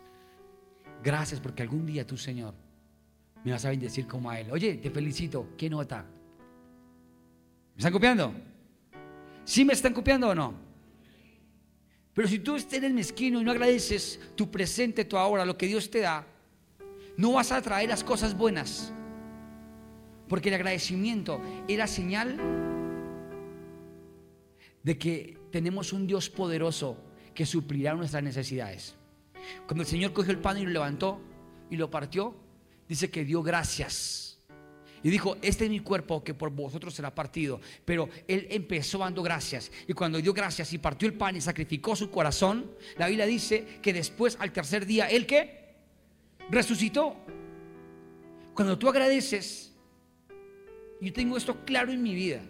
Gracias 1.03 1.39
porque 1.39 1.61
algún 1.63 1.85
día 1.85 2.05
tú, 2.05 2.17
Señor, 2.17 2.53
me 3.43 3.51
vas 3.51 3.65
a 3.65 3.69
bendecir 3.69 4.07
como 4.07 4.29
a 4.29 4.39
Él. 4.39 4.51
Oye, 4.51 4.75
te 4.75 4.89
felicito. 4.89 5.49
¿Qué 5.57 5.69
nota? 5.69 6.05
¿Me 7.75 7.77
están 7.77 7.93
copiando? 7.93 8.33
¿Sí 9.45 9.65
me 9.65 9.73
están 9.73 9.93
copiando 9.93 10.29
o 10.29 10.35
no? 10.35 10.53
Pero 12.13 12.27
si 12.27 12.39
tú 12.39 12.55
estás 12.55 12.73
en 12.73 12.85
el 12.85 12.93
mezquino 12.93 13.39
y 13.39 13.43
no 13.43 13.51
agradeces 13.51 14.19
tu 14.35 14.51
presente, 14.51 15.05
tu 15.05 15.17
ahora, 15.17 15.45
lo 15.45 15.57
que 15.57 15.67
Dios 15.67 15.89
te 15.89 15.99
da, 15.99 16.25
no 17.17 17.33
vas 17.33 17.51
a 17.51 17.61
traer 17.61 17.89
las 17.89 18.03
cosas 18.03 18.37
buenas. 18.37 18.93
Porque 20.29 20.49
el 20.49 20.55
agradecimiento 20.55 21.41
era 21.67 21.87
señal 21.87 22.37
de 24.83 24.97
que 24.97 25.37
tenemos 25.51 25.91
un 25.91 26.07
Dios 26.07 26.29
poderoso 26.29 26.97
que 27.33 27.45
suplirá 27.45 27.95
nuestras 27.95 28.23
necesidades. 28.23 28.95
Cuando 29.65 29.83
el 29.83 29.89
Señor 29.89 30.13
cogió 30.13 30.31
el 30.31 30.39
pan 30.39 30.57
y 30.57 30.63
lo 30.63 30.69
levantó 30.69 31.19
y 31.69 31.75
lo 31.75 31.89
partió, 31.89 32.35
dice 32.87 33.09
que 33.09 33.25
dio 33.25 33.41
gracias. 33.41 34.39
Y 35.01 35.09
dijo, 35.09 35.37
este 35.41 35.65
es 35.65 35.69
mi 35.69 35.79
cuerpo 35.79 36.23
que 36.23 36.33
por 36.33 36.49
vosotros 36.49 36.93
será 36.93 37.13
partido. 37.13 37.61
Pero 37.85 38.09
él 38.27 38.47
empezó 38.49 38.97
dando 38.97 39.23
gracias. 39.23 39.71
Y 39.87 39.93
cuando 39.93 40.21
dio 40.21 40.33
gracias 40.33 40.73
y 40.73 40.77
partió 40.77 41.07
el 41.07 41.13
pan 41.13 41.35
y 41.35 41.41
sacrificó 41.41 41.95
su 41.95 42.11
corazón, 42.11 42.69
la 42.97 43.07
Biblia 43.07 43.25
dice 43.25 43.79
que 43.81 43.93
después 43.93 44.37
al 44.39 44.51
tercer 44.51 44.85
día, 44.85 45.07
¿él 45.09 45.25
qué? 45.25 45.77
Resucitó. 46.49 47.15
Cuando 48.53 48.77
tú 48.77 48.89
agradeces, 48.89 49.68
yo 51.01 51.13
tengo 51.13 51.37
esto 51.37 51.65
claro 51.65 51.91
en 51.91 52.01
mi 52.01 52.13
vida. 52.13 52.41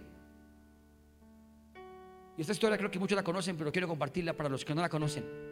Y 2.37 2.41
esta 2.41 2.53
historia 2.53 2.77
creo 2.77 2.89
que 2.89 2.99
muchos 2.99 3.15
la 3.15 3.23
conocen, 3.23 3.57
pero 3.57 3.71
quiero 3.71 3.87
compartirla 3.87 4.33
para 4.33 4.49
los 4.49 4.63
que 4.63 4.73
no 4.73 4.81
la 4.81 4.89
conocen 4.89 5.49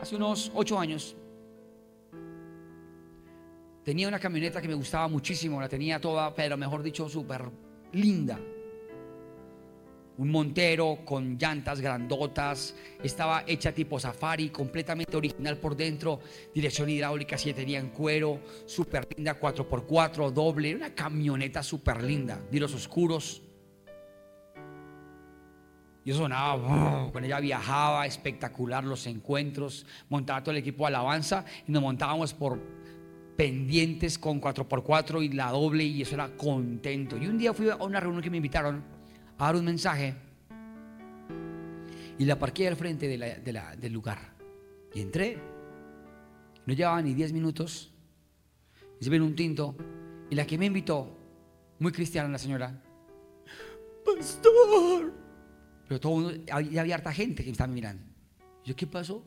hace 0.00 0.16
unos 0.16 0.50
ocho 0.54 0.78
años, 0.78 1.14
tenía 3.84 4.08
una 4.08 4.18
camioneta 4.18 4.60
que 4.60 4.68
me 4.68 4.74
gustaba 4.74 5.08
muchísimo, 5.08 5.60
la 5.60 5.68
tenía 5.68 6.00
toda, 6.00 6.34
pero 6.34 6.56
mejor 6.56 6.82
dicho, 6.82 7.08
súper 7.08 7.50
linda. 7.92 8.38
Un 10.20 10.30
montero 10.30 10.98
con 11.02 11.38
llantas 11.38 11.80
grandotas, 11.80 12.74
estaba 13.02 13.42
hecha 13.46 13.72
tipo 13.72 13.98
safari, 13.98 14.50
completamente 14.50 15.16
original 15.16 15.56
por 15.56 15.74
dentro, 15.74 16.20
dirección 16.54 16.90
hidráulica 16.90 17.38
si 17.38 17.54
tenía 17.54 17.78
en 17.78 17.88
cuero, 17.88 18.38
súper 18.66 19.08
linda, 19.16 19.40
4x4, 19.40 20.30
doble, 20.30 20.74
una 20.74 20.94
camioneta 20.94 21.62
súper 21.62 22.02
linda, 22.02 22.38
los 22.52 22.74
oscuros. 22.74 23.40
Yo 26.04 26.14
sonaba, 26.14 27.10
con 27.10 27.24
ella 27.24 27.40
viajaba, 27.40 28.04
espectacular 28.04 28.84
los 28.84 29.06
encuentros, 29.06 29.86
montaba 30.10 30.42
todo 30.42 30.50
el 30.50 30.58
equipo 30.58 30.84
de 30.84 30.88
alabanza 30.88 31.46
y 31.66 31.72
nos 31.72 31.80
montábamos 31.80 32.34
por 32.34 32.60
pendientes 33.38 34.18
con 34.18 34.38
4x4 34.38 35.24
y 35.24 35.30
la 35.30 35.50
doble 35.50 35.84
y 35.84 36.02
eso 36.02 36.14
era 36.14 36.36
contento. 36.36 37.16
Y 37.16 37.26
un 37.26 37.38
día 37.38 37.54
fui 37.54 37.70
a 37.70 37.76
una 37.76 38.00
reunión 38.00 38.22
que 38.22 38.28
me 38.28 38.36
invitaron 38.36 38.99
a 39.40 39.46
dar 39.46 39.56
un 39.56 39.64
mensaje 39.64 40.14
y 42.18 42.24
la 42.24 42.38
parqué 42.38 42.68
al 42.68 42.76
frente 42.76 43.08
del 43.08 43.92
lugar. 43.92 44.18
Y 44.92 45.00
entré, 45.00 45.38
no 46.66 46.74
llevaba 46.74 47.00
ni 47.00 47.14
10 47.14 47.32
minutos, 47.32 47.92
y 49.00 49.04
se 49.04 49.10
ven 49.10 49.22
un 49.22 49.34
tinto 49.34 49.74
y 50.28 50.34
la 50.34 50.46
que 50.46 50.58
me 50.58 50.66
invitó, 50.66 51.16
muy 51.78 51.92
cristiana 51.92 52.28
la 52.28 52.38
señora, 52.38 52.82
pastor 54.04 55.12
pero 55.88 55.98
todo 55.98 56.12
mundo, 56.12 56.30
había, 56.52 56.82
había 56.82 56.94
harta 56.94 57.12
gente 57.12 57.42
que 57.42 57.48
me 57.48 57.52
estaba 57.52 57.72
mirando. 57.72 58.04
Yo, 58.64 58.76
¿qué 58.76 58.86
pasó? 58.86 59.24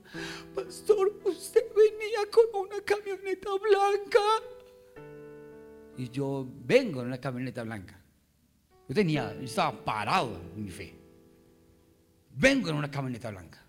Pastor, 0.56 1.20
usted 1.26 1.62
venía 1.76 2.20
con 2.32 2.62
una 2.62 2.80
camioneta 2.86 3.50
blanca. 3.50 4.20
Y 5.98 6.10
yo 6.10 6.48
vengo 6.64 7.02
en 7.02 7.08
una 7.08 7.18
camioneta 7.20 7.64
blanca. 7.64 8.03
Yo 8.88 8.96
tenía, 8.96 9.34
yo 9.34 9.42
estaba 9.46 9.72
parado 9.84 10.40
en 10.56 10.64
mi 10.64 10.70
fe. 10.72 10.94
Vengo 12.36 12.70
en 12.70 12.76
una 12.76 12.90
camioneta 12.92 13.30
blanca. 13.32 13.60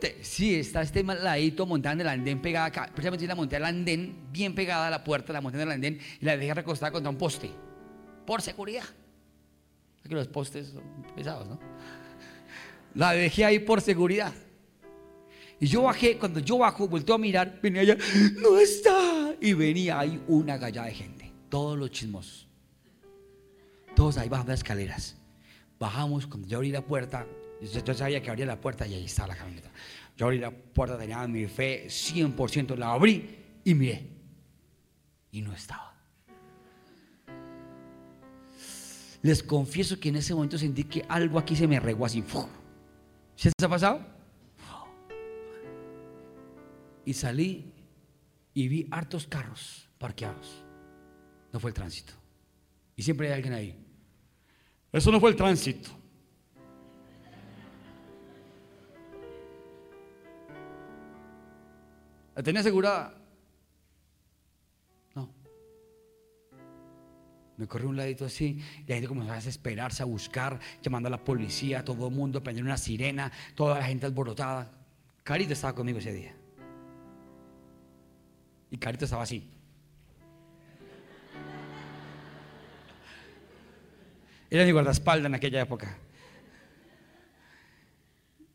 te- 0.00 0.22
sí, 0.24 0.56
está 0.56 0.82
este 0.82 1.02
ladito 1.02 1.66
montada 1.66 1.94
en 1.94 2.00
el 2.02 2.08
andén 2.08 2.40
pegada 2.42 2.66
acá. 2.66 2.86
Precisamente 2.92 3.26
la 3.26 3.34
monté 3.34 3.56
al 3.56 3.64
andén, 3.64 4.26
bien 4.30 4.54
pegada 4.54 4.88
a 4.88 4.90
la 4.90 5.02
puerta, 5.04 5.32
la 5.32 5.40
monté 5.40 5.56
en 5.60 5.68
el 5.68 5.72
andén 5.72 5.98
y 6.20 6.24
la 6.24 6.36
dejé 6.36 6.52
recostada 6.54 6.92
contra 6.92 7.10
un 7.10 7.16
poste. 7.16 7.50
Por 8.26 8.42
seguridad. 8.42 8.84
Es 10.02 10.08
que 10.08 10.14
los 10.14 10.28
postes 10.28 10.68
son 10.68 10.82
pesados, 11.14 11.48
¿no? 11.48 11.58
La 12.94 13.12
dejé 13.12 13.44
ahí 13.44 13.58
por 13.58 13.80
seguridad. 13.80 14.32
Y 15.60 15.66
yo 15.66 15.82
bajé, 15.82 16.18
cuando 16.18 16.40
yo 16.40 16.58
bajo, 16.58 16.86
volteo 16.88 17.14
a 17.14 17.18
mirar, 17.18 17.58
venía 17.62 17.80
allá, 17.82 17.96
no 18.40 18.58
está. 18.58 19.34
Y 19.40 19.52
venía 19.54 19.98
ahí 20.00 20.22
una 20.26 20.58
gallada 20.58 20.88
de 20.88 20.94
gente, 20.94 21.23
todos 21.54 21.78
los 21.78 21.92
chismosos. 21.92 22.48
Todos 23.94 24.18
ahí 24.18 24.28
bajando 24.28 24.50
las 24.50 24.58
escaleras. 24.58 25.14
Bajamos, 25.78 26.26
cuando 26.26 26.48
yo 26.48 26.56
abrí 26.56 26.72
la 26.72 26.84
puerta, 26.84 27.28
yo, 27.86 27.94
sabía 27.94 28.20
que 28.20 28.28
abría 28.28 28.44
la 28.44 28.60
puerta 28.60 28.88
y 28.88 28.94
ahí 28.94 29.04
estaba 29.04 29.28
la 29.28 29.36
camioneta. 29.36 29.70
Yo 30.16 30.26
abrí 30.26 30.40
la 30.40 30.50
puerta, 30.50 30.98
tenía 30.98 31.24
mi 31.28 31.46
fe 31.46 31.86
100%, 31.86 32.76
la 32.76 32.90
abrí 32.90 33.38
y 33.62 33.72
miré. 33.72 34.04
Y 35.30 35.42
no 35.42 35.52
estaba. 35.52 35.94
Les 39.22 39.40
confieso 39.40 40.00
que 40.00 40.08
en 40.08 40.16
ese 40.16 40.34
momento 40.34 40.58
sentí 40.58 40.82
que 40.82 41.04
algo 41.08 41.38
aquí 41.38 41.54
se 41.54 41.68
me 41.68 41.78
regó 41.78 42.04
así. 42.04 42.20
¡fu! 42.20 42.48
¿Sí 43.36 43.48
se 43.56 43.64
ha 43.64 43.68
pasado? 43.68 44.04
Y 47.04 47.14
salí 47.14 47.72
y 48.54 48.66
vi 48.66 48.88
hartos 48.90 49.28
carros 49.28 49.88
parqueados. 49.98 50.63
No 51.54 51.60
fue 51.60 51.70
el 51.70 51.74
tránsito. 51.74 52.12
Y 52.96 53.02
siempre 53.04 53.28
hay 53.28 53.34
alguien 53.34 53.54
ahí. 53.54 53.78
Eso 54.90 55.12
no 55.12 55.20
fue 55.20 55.30
el 55.30 55.36
tránsito. 55.36 55.88
¿La 62.34 62.42
tenía 62.42 62.60
asegurada? 62.60 63.16
No. 65.14 65.32
Me 67.56 67.68
corrí 67.68 67.84
un 67.84 67.96
ladito 67.98 68.24
así 68.24 68.60
y 68.80 68.88
la 68.88 68.96
gente 68.96 69.06
comenzó 69.06 69.30
a 69.30 69.36
desesperarse, 69.36 70.02
a 70.02 70.06
buscar, 70.06 70.58
llamando 70.82 71.06
a 71.06 71.10
la 71.10 71.22
policía, 71.22 71.84
todo 71.84 72.08
el 72.08 72.14
mundo, 72.16 72.42
prendiendo 72.42 72.68
una 72.68 72.78
sirena, 72.78 73.30
toda 73.54 73.78
la 73.78 73.84
gente 73.84 74.06
alborotada. 74.06 74.72
Carito 75.22 75.52
estaba 75.52 75.72
conmigo 75.72 76.00
ese 76.00 76.12
día. 76.12 76.34
Y 78.72 78.76
Carito 78.76 79.04
estaba 79.04 79.22
así. 79.22 79.53
Era 84.54 84.64
mi 84.66 84.70
guardaespaldas 84.70 85.26
en 85.26 85.34
aquella 85.34 85.62
época. 85.62 85.98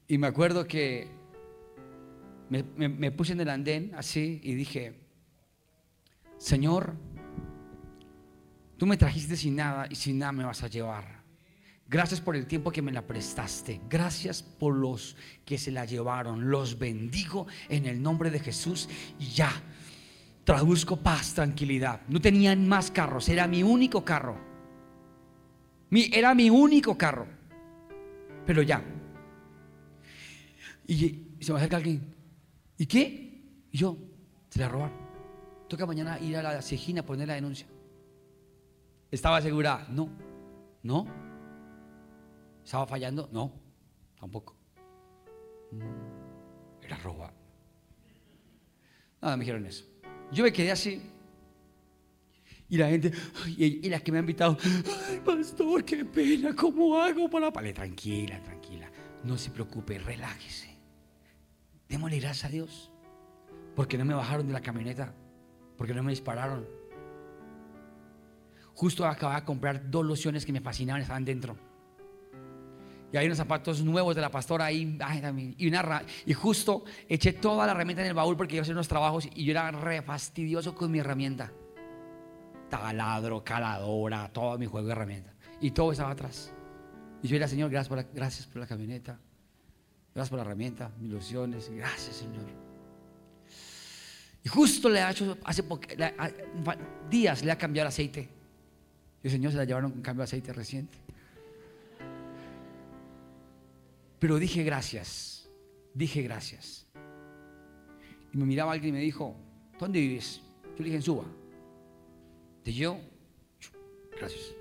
Y 0.07 0.17
me 0.17 0.27
acuerdo 0.27 0.65
que 0.65 1.09
me, 2.49 2.63
me- 2.87 3.11
puse 3.11 3.33
en 3.33 3.41
el 3.41 3.49
andén 3.49 3.91
así 3.97 4.39
y 4.41 4.53
dije, 4.53 4.97
Señor, 6.37 6.95
tú 8.77 8.85
me 8.85 8.95
trajiste 8.95 9.35
sin 9.35 9.57
nada 9.57 9.87
y 9.89 9.95
sin 9.95 10.19
nada 10.19 10.31
me 10.31 10.45
vas 10.45 10.63
a 10.63 10.69
llevar. 10.69 11.21
Gracias 11.85 12.21
por 12.21 12.37
el 12.37 12.47
tiempo 12.47 12.71
que 12.71 12.81
me 12.81 12.93
la 12.93 13.05
prestaste. 13.05 13.81
Gracias 13.89 14.41
por 14.41 14.75
los 14.75 15.17
que 15.43 15.57
se 15.57 15.69
la 15.69 15.83
llevaron. 15.83 16.49
Los 16.49 16.79
bendigo 16.79 17.45
en 17.67 17.87
el 17.87 18.01
nombre 18.01 18.31
de 18.31 18.39
Jesús 18.39 18.87
y 19.19 19.25
ya. 19.31 19.51
Traduzco 20.45 20.95
paz, 20.95 21.33
tranquilidad. 21.33 22.03
No 22.07 22.21
tenían 22.21 22.69
más 22.69 22.89
carros, 22.89 23.27
era 23.27 23.47
mi 23.49 23.63
único 23.63 24.05
carro. 24.05 24.48
Mi, 25.89 26.09
era 26.13 26.33
mi 26.35 26.49
único 26.49 26.97
carro. 26.97 27.27
Pero 28.45 28.61
ya. 28.61 28.83
Y, 30.87 31.35
se 31.39 31.51
me 31.51 31.59
acerca 31.59 31.77
alguien. 31.77 32.15
¿Y 32.77 32.85
qué? 32.85 33.65
Y 33.71 33.77
yo, 33.77 33.97
se 34.49 34.59
la 34.59 34.69
robaron. 34.69 34.97
Toca 35.67 35.85
mañana 35.85 36.19
ir 36.19 36.35
a 36.37 36.41
la 36.41 36.61
Cejina 36.61 37.01
a 37.01 37.05
poner 37.05 37.27
la 37.27 37.35
denuncia. 37.35 37.67
¿Estaba 39.11 39.37
asegurada? 39.37 39.87
No. 39.89 40.09
¿No? 40.83 41.05
¿Estaba 42.63 42.87
fallando? 42.87 43.29
No. 43.31 43.51
Tampoco. 44.19 44.55
Era 46.81 46.97
roba. 46.97 47.33
Nada, 49.21 49.37
me 49.37 49.41
dijeron 49.41 49.65
eso. 49.65 49.85
Yo 50.31 50.43
me 50.43 50.53
quedé 50.53 50.71
así. 50.71 51.01
Y 52.69 52.77
la 52.77 52.87
gente, 52.87 53.11
y, 53.57 53.85
y 53.85 53.89
las 53.89 54.03
que 54.03 54.11
me 54.11 54.19
han 54.19 54.23
invitado, 54.23 54.57
ay, 55.09 55.19
pastor, 55.25 55.83
qué 55.83 56.05
pena, 56.05 56.55
¿cómo 56.55 56.95
hago 57.01 57.29
para 57.29 57.49
Vale, 57.49 57.73
tranquila, 57.73 58.41
tranquila. 58.43 58.91
No 59.23 59.37
se 59.37 59.49
preocupe, 59.49 59.97
relájese. 59.97 60.69
Démosle 61.87 62.19
gracias 62.19 62.45
a 62.45 62.49
Dios. 62.49 62.91
Porque 63.75 63.97
no 63.97 64.05
me 64.05 64.13
bajaron 64.13 64.45
de 64.45 64.53
la 64.53 64.61
camioneta. 64.61 65.13
Porque 65.77 65.93
no 65.93 66.03
me 66.03 66.11
dispararon. 66.11 66.67
Justo 68.75 69.05
acababa 69.05 69.39
de 69.39 69.45
comprar 69.45 69.89
dos 69.89 70.05
lociones 70.05 70.45
que 70.45 70.53
me 70.53 70.61
fascinaban, 70.61 71.01
estaban 71.01 71.25
dentro. 71.25 71.57
Y 73.11 73.17
hay 73.17 73.25
unos 73.25 73.37
zapatos 73.37 73.83
nuevos 73.83 74.15
de 74.15 74.21
la 74.21 74.29
pastora 74.29 74.65
ahí. 74.65 74.97
y, 75.57 75.67
una, 75.67 76.03
y 76.25 76.33
justo 76.33 76.83
eché 77.07 77.33
toda 77.33 77.65
la 77.65 77.71
herramienta 77.71 78.03
en 78.03 78.09
el 78.09 78.13
baúl 78.13 78.37
porque 78.37 78.55
iba 78.55 78.61
a 78.61 78.63
hacer 78.63 78.75
unos 78.75 78.87
trabajos 78.87 79.27
y 79.33 79.43
yo 79.43 79.51
era 79.51 79.71
re 79.71 80.01
fastidioso 80.01 80.75
con 80.75 80.91
mi 80.91 80.99
herramienta. 80.99 81.51
Taladro, 82.69 83.43
caladora, 83.43 84.29
todo 84.31 84.57
mi 84.57 84.65
juego 84.65 84.87
de 84.87 84.93
herramientas. 84.93 85.33
Y 85.59 85.71
todo 85.71 85.91
estaba 85.91 86.11
atrás. 86.11 86.53
Y 87.21 87.27
yo 87.27 87.35
era, 87.35 87.47
Señor, 87.47 87.69
gracias 87.69 87.89
por 87.89 87.97
la, 87.97 88.03
gracias 88.03 88.47
por 88.47 88.61
la 88.61 88.67
camioneta. 88.67 89.19
Gracias 90.13 90.29
por 90.29 90.37
la 90.37 90.45
herramienta, 90.45 90.91
mis 90.99 91.09
ilusiones. 91.09 91.69
Gracias, 91.69 92.17
Señor. 92.17 92.45
Y 94.43 94.49
justo 94.49 94.89
le 94.89 95.01
ha 95.01 95.11
hecho, 95.11 95.37
hace 95.43 95.63
le 95.97 96.13
días 97.09 97.43
le 97.43 97.51
ha 97.51 97.57
cambiado 97.57 97.89
aceite. 97.89 98.29
Y 99.21 99.27
el 99.27 99.31
Señor 99.31 99.51
se 99.51 99.57
la 99.57 99.65
llevaron 99.65 99.91
con 99.91 100.01
cambio 100.01 100.21
de 100.21 100.25
aceite 100.25 100.53
reciente. 100.53 100.97
Pero 104.19 104.37
dije 104.37 104.63
gracias, 104.63 105.49
dije 105.93 106.21
gracias. 106.21 106.87
Y 108.33 108.37
me 108.37 108.45
miraba 108.45 108.73
alguien 108.73 108.95
y 108.95 108.97
me 108.97 109.03
dijo, 109.03 109.35
¿dónde 109.79 109.99
vives? 109.99 110.41
Yo 110.77 110.79
le 110.79 110.83
dije 110.85 110.97
en 110.97 111.01
Suba. 111.01 111.25
De 112.69 112.75
yo, 112.75 112.99
gracias. 114.15 114.53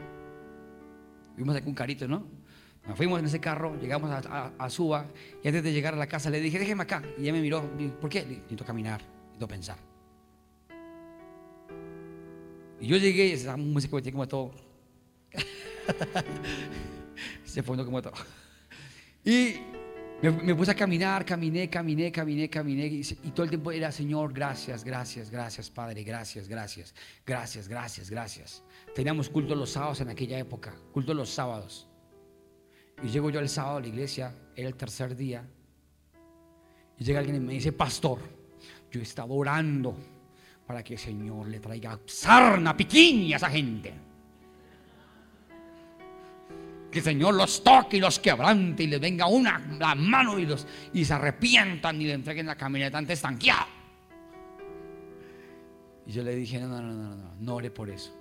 Vimos 1.36 1.54
aquí 1.54 1.68
un 1.68 1.74
carito, 1.74 2.08
¿no? 2.08 2.26
Nos 2.86 2.96
fuimos 2.96 3.18
en 3.18 3.26
ese 3.26 3.38
carro, 3.38 3.78
llegamos 3.78 4.10
a, 4.10 4.46
a- 4.46 4.52
a 4.58 4.70
Suba 4.70 5.04
y 5.44 5.48
antes 5.48 5.62
de 5.62 5.74
llegar 5.74 5.92
a 5.92 5.98
la 5.98 6.06
casa 6.06 6.30
le 6.30 6.40
dije, 6.40 6.58
déjeme 6.58 6.84
acá. 6.84 7.02
Y 7.18 7.24
ella 7.24 7.34
me 7.34 7.42
miró, 7.42 7.70
¿por 8.00 8.08
qué? 8.08 8.24
Necesito 8.24 8.64
caminar, 8.64 9.02
necesito 9.24 9.46
pensar. 9.46 9.76
Y 12.80 12.86
yo 12.86 12.96
llegué 12.96 13.26
y 13.26 13.32
esa 13.32 13.58
música 13.58 13.94
me 13.94 14.10
como 14.10 14.26
todo. 14.26 14.52
Se 17.44 17.62
fue 17.62 17.76
como 17.84 18.00
todo. 18.00 18.14
Y 19.22 19.56
me, 20.22 20.54
puse 20.54 20.72
a 20.72 20.74
caminar, 20.74 21.24
caminé, 21.24 21.70
caminé, 21.70 22.10
caminé, 22.10 22.50
caminé. 22.50 22.86
Y 22.86 23.30
todo 23.30 23.44
el 23.44 23.50
tiempo 23.50 23.70
era, 23.70 23.92
Señor, 23.92 24.32
gracias, 24.32 24.82
gracias, 24.82 25.30
gracias, 25.30 25.70
Padre, 25.70 26.02
gracias, 26.02 26.48
gracias, 26.48 26.94
gracias, 27.24 27.68
gracias, 27.68 28.10
gracias. 28.10 28.64
Teníamos 28.94 29.28
culto 29.28 29.54
los 29.54 29.70
sábados 29.70 30.00
en 30.00 30.08
aquella 30.08 30.38
época, 30.38 30.74
culto 30.92 31.14
los 31.14 31.30
sábados. 31.30 31.88
Y 33.02 33.08
llego 33.08 33.30
yo 33.30 33.38
el 33.38 33.48
sábado 33.48 33.76
a 33.76 33.80
la 33.80 33.86
iglesia, 33.86 34.34
era 34.56 34.68
el 34.68 34.74
tercer 34.74 35.14
día. 35.14 35.48
Y 36.98 37.04
llega 37.04 37.20
alguien 37.20 37.36
y 37.36 37.40
me 37.40 37.52
dice, 37.52 37.72
Pastor, 37.72 38.18
yo 38.90 38.98
he 38.98 39.04
estado 39.04 39.32
orando 39.34 39.94
para 40.66 40.82
que 40.82 40.94
el 40.94 40.98
Señor 40.98 41.46
le 41.46 41.60
traiga 41.60 41.98
sarna 42.06 42.76
piquiña 42.76 43.36
a 43.36 43.38
esa 43.38 43.50
gente. 43.50 44.07
Que 46.98 47.10
el 47.10 47.14
Señor 47.14 47.34
los 47.34 47.62
toque 47.62 47.98
y 47.98 48.00
los 48.00 48.18
quebrante 48.18 48.82
y 48.82 48.88
les 48.88 48.98
venga 48.98 49.28
una 49.28 49.60
la 49.78 49.94
mano 49.94 50.36
y 50.36 50.44
los 50.44 50.66
y 50.92 51.04
se 51.04 51.14
arrepientan 51.14 52.02
y 52.02 52.06
le 52.06 52.14
entreguen 52.14 52.44
la 52.44 52.56
camioneta 52.56 52.98
antes 52.98 53.20
estanqueada. 53.20 53.68
Y 56.04 56.10
yo 56.10 56.24
le 56.24 56.34
dije, 56.34 56.58
no, 56.58 56.66
no, 56.66 56.82
no, 56.82 56.92
no, 56.92 57.14
no, 57.14 57.34
no 57.38 57.54
ore 57.54 57.70
por 57.70 57.88
eso. 57.88 58.12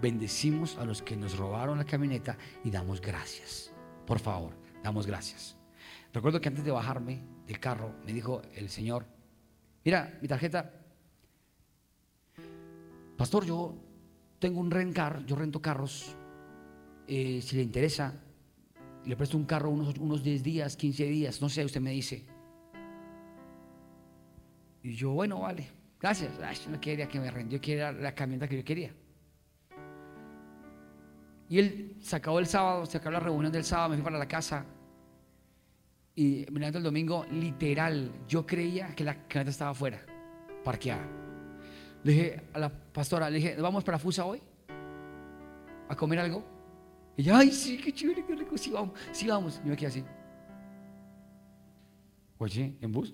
Bendecimos 0.00 0.76
a 0.76 0.84
los 0.84 1.02
que 1.02 1.16
nos 1.16 1.36
robaron 1.36 1.76
la 1.76 1.84
camioneta 1.84 2.38
y 2.62 2.70
damos 2.70 3.00
gracias. 3.00 3.72
Por 4.06 4.20
favor, 4.20 4.52
damos 4.84 5.04
gracias. 5.04 5.56
Recuerdo 6.12 6.40
que 6.40 6.50
antes 6.50 6.64
de 6.64 6.70
bajarme 6.70 7.20
del 7.48 7.58
carro 7.58 7.96
me 8.06 8.12
dijo 8.12 8.42
el 8.54 8.68
Señor, 8.68 9.06
mira, 9.84 10.16
mi 10.22 10.28
tarjeta, 10.28 10.72
pastor, 13.16 13.44
yo 13.44 13.74
tengo 14.38 14.60
un 14.60 14.70
rencar, 14.70 15.26
yo 15.26 15.34
rento 15.34 15.60
carros, 15.60 16.14
eh, 17.08 17.40
si 17.42 17.56
le 17.56 17.62
interesa, 17.62 18.14
le 19.04 19.16
presto 19.16 19.38
un 19.38 19.44
carro 19.44 19.70
unos, 19.70 19.96
unos 19.98 20.22
10 20.22 20.42
días, 20.42 20.76
15 20.76 21.04
días, 21.06 21.40
no 21.40 21.48
sé, 21.48 21.64
usted 21.64 21.80
me 21.80 21.90
dice. 21.90 22.24
Y 24.82 24.94
yo, 24.94 25.12
bueno, 25.12 25.40
vale, 25.40 25.66
gracias. 25.98 26.38
Ay, 26.42 26.56
no 26.70 26.78
quería 26.78 27.08
que 27.08 27.18
me 27.18 27.48
yo 27.48 27.60
quería 27.60 27.92
la 27.92 28.14
camioneta 28.14 28.46
que 28.46 28.58
yo 28.58 28.64
quería. 28.64 28.92
Y 31.48 31.58
él 31.58 31.96
se 32.00 32.16
acabó 32.16 32.38
el 32.38 32.46
sábado, 32.46 32.84
se 32.84 32.98
acabó 32.98 33.12
la 33.12 33.20
reunión 33.20 33.50
del 33.50 33.64
sábado, 33.64 33.88
me 33.88 33.96
fui 33.96 34.04
para 34.04 34.18
la 34.18 34.28
casa. 34.28 34.66
y 36.14 36.44
levanto 36.44 36.78
el 36.78 36.84
domingo, 36.84 37.24
literal, 37.30 38.12
yo 38.28 38.44
creía 38.46 38.94
que 38.94 39.04
la 39.04 39.14
camioneta 39.28 39.50
estaba 39.50 39.70
afuera, 39.70 40.04
parqueada. 40.62 41.06
Le 42.04 42.12
dije 42.12 42.42
a 42.52 42.58
la 42.58 42.68
pastora, 42.68 43.30
le 43.30 43.36
dije, 43.38 43.56
¿vamos 43.60 43.82
para 43.82 43.98
Fusa 43.98 44.24
hoy? 44.24 44.42
¿A 45.88 45.96
comer 45.96 46.18
algo? 46.18 46.57
Y 47.18 47.22
ella, 47.22 47.38
ay, 47.38 47.50
sí, 47.50 47.76
qué 47.78 47.92
chévere, 47.92 48.24
qué 48.24 48.36
rico, 48.36 48.56
sí 48.56 48.70
vamos, 48.70 48.96
sí 49.10 49.26
vamos. 49.26 49.60
Y 49.64 49.68
yo 49.68 49.76
quedé 49.76 49.88
así. 49.88 50.04
Oye, 52.38 52.76
¿en 52.80 52.92
bus? 52.92 53.12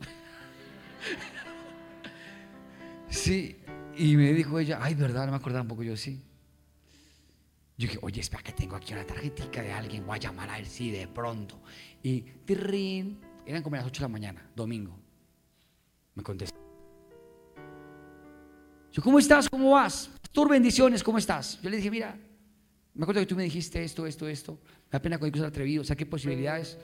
sí, 3.09 3.57
y 3.97 4.15
me 4.15 4.35
dijo 4.35 4.59
ella, 4.59 4.79
ay, 4.83 4.95
verdad, 4.95 5.25
no 5.25 5.31
me 5.31 5.39
acordaba 5.39 5.63
un 5.63 5.69
poco 5.69 5.83
yo, 5.83 5.97
sí. 5.97 6.23
Yo 7.79 7.89
dije, 7.89 7.99
oye, 8.03 8.21
espera 8.21 8.43
que 8.43 8.53
tengo 8.53 8.77
aquí 8.77 8.93
una 8.93 9.07
tarjetita 9.07 9.63
de 9.63 9.73
alguien, 9.73 10.07
voy 10.07 10.17
a 10.17 10.21
llamar 10.21 10.51
a 10.51 10.59
él, 10.59 10.67
sí, 10.67 10.91
de 10.91 11.09
pronto. 11.09 11.63
Y 12.03 12.21
tirrín, 12.21 13.19
eran 13.47 13.63
como 13.63 13.77
las 13.77 13.87
8 13.87 14.01
de 14.01 14.03
la 14.03 14.09
mañana, 14.09 14.51
domingo. 14.55 14.95
Me 16.15 16.23
contestó. 16.23 16.59
Yo, 18.93 19.03
¿cómo 19.03 19.19
estás? 19.19 19.49
¿Cómo 19.49 19.71
vas? 19.71 20.11
Tus 20.31 20.47
bendiciones, 20.47 21.03
¿cómo 21.03 21.17
estás? 21.17 21.59
Yo 21.63 21.71
le 21.71 21.79
dije, 21.79 21.91
mira, 21.91 22.19
me 22.95 23.03
acuerdo 23.03 23.21
que 23.23 23.27
tú 23.27 23.35
me 23.35 23.43
dijiste 23.43 23.83
esto, 23.83 24.07
esto, 24.07 24.29
esto. 24.29 24.53
Me 24.53 24.91
da 24.93 25.03
pena 25.03 25.19
cualquier 25.19 25.43
cosa 25.43 25.49
atrevido. 25.49 25.83
O 25.83 25.85
sea, 25.85 25.97
¿qué 25.97 26.07
posibilidades? 26.07 26.79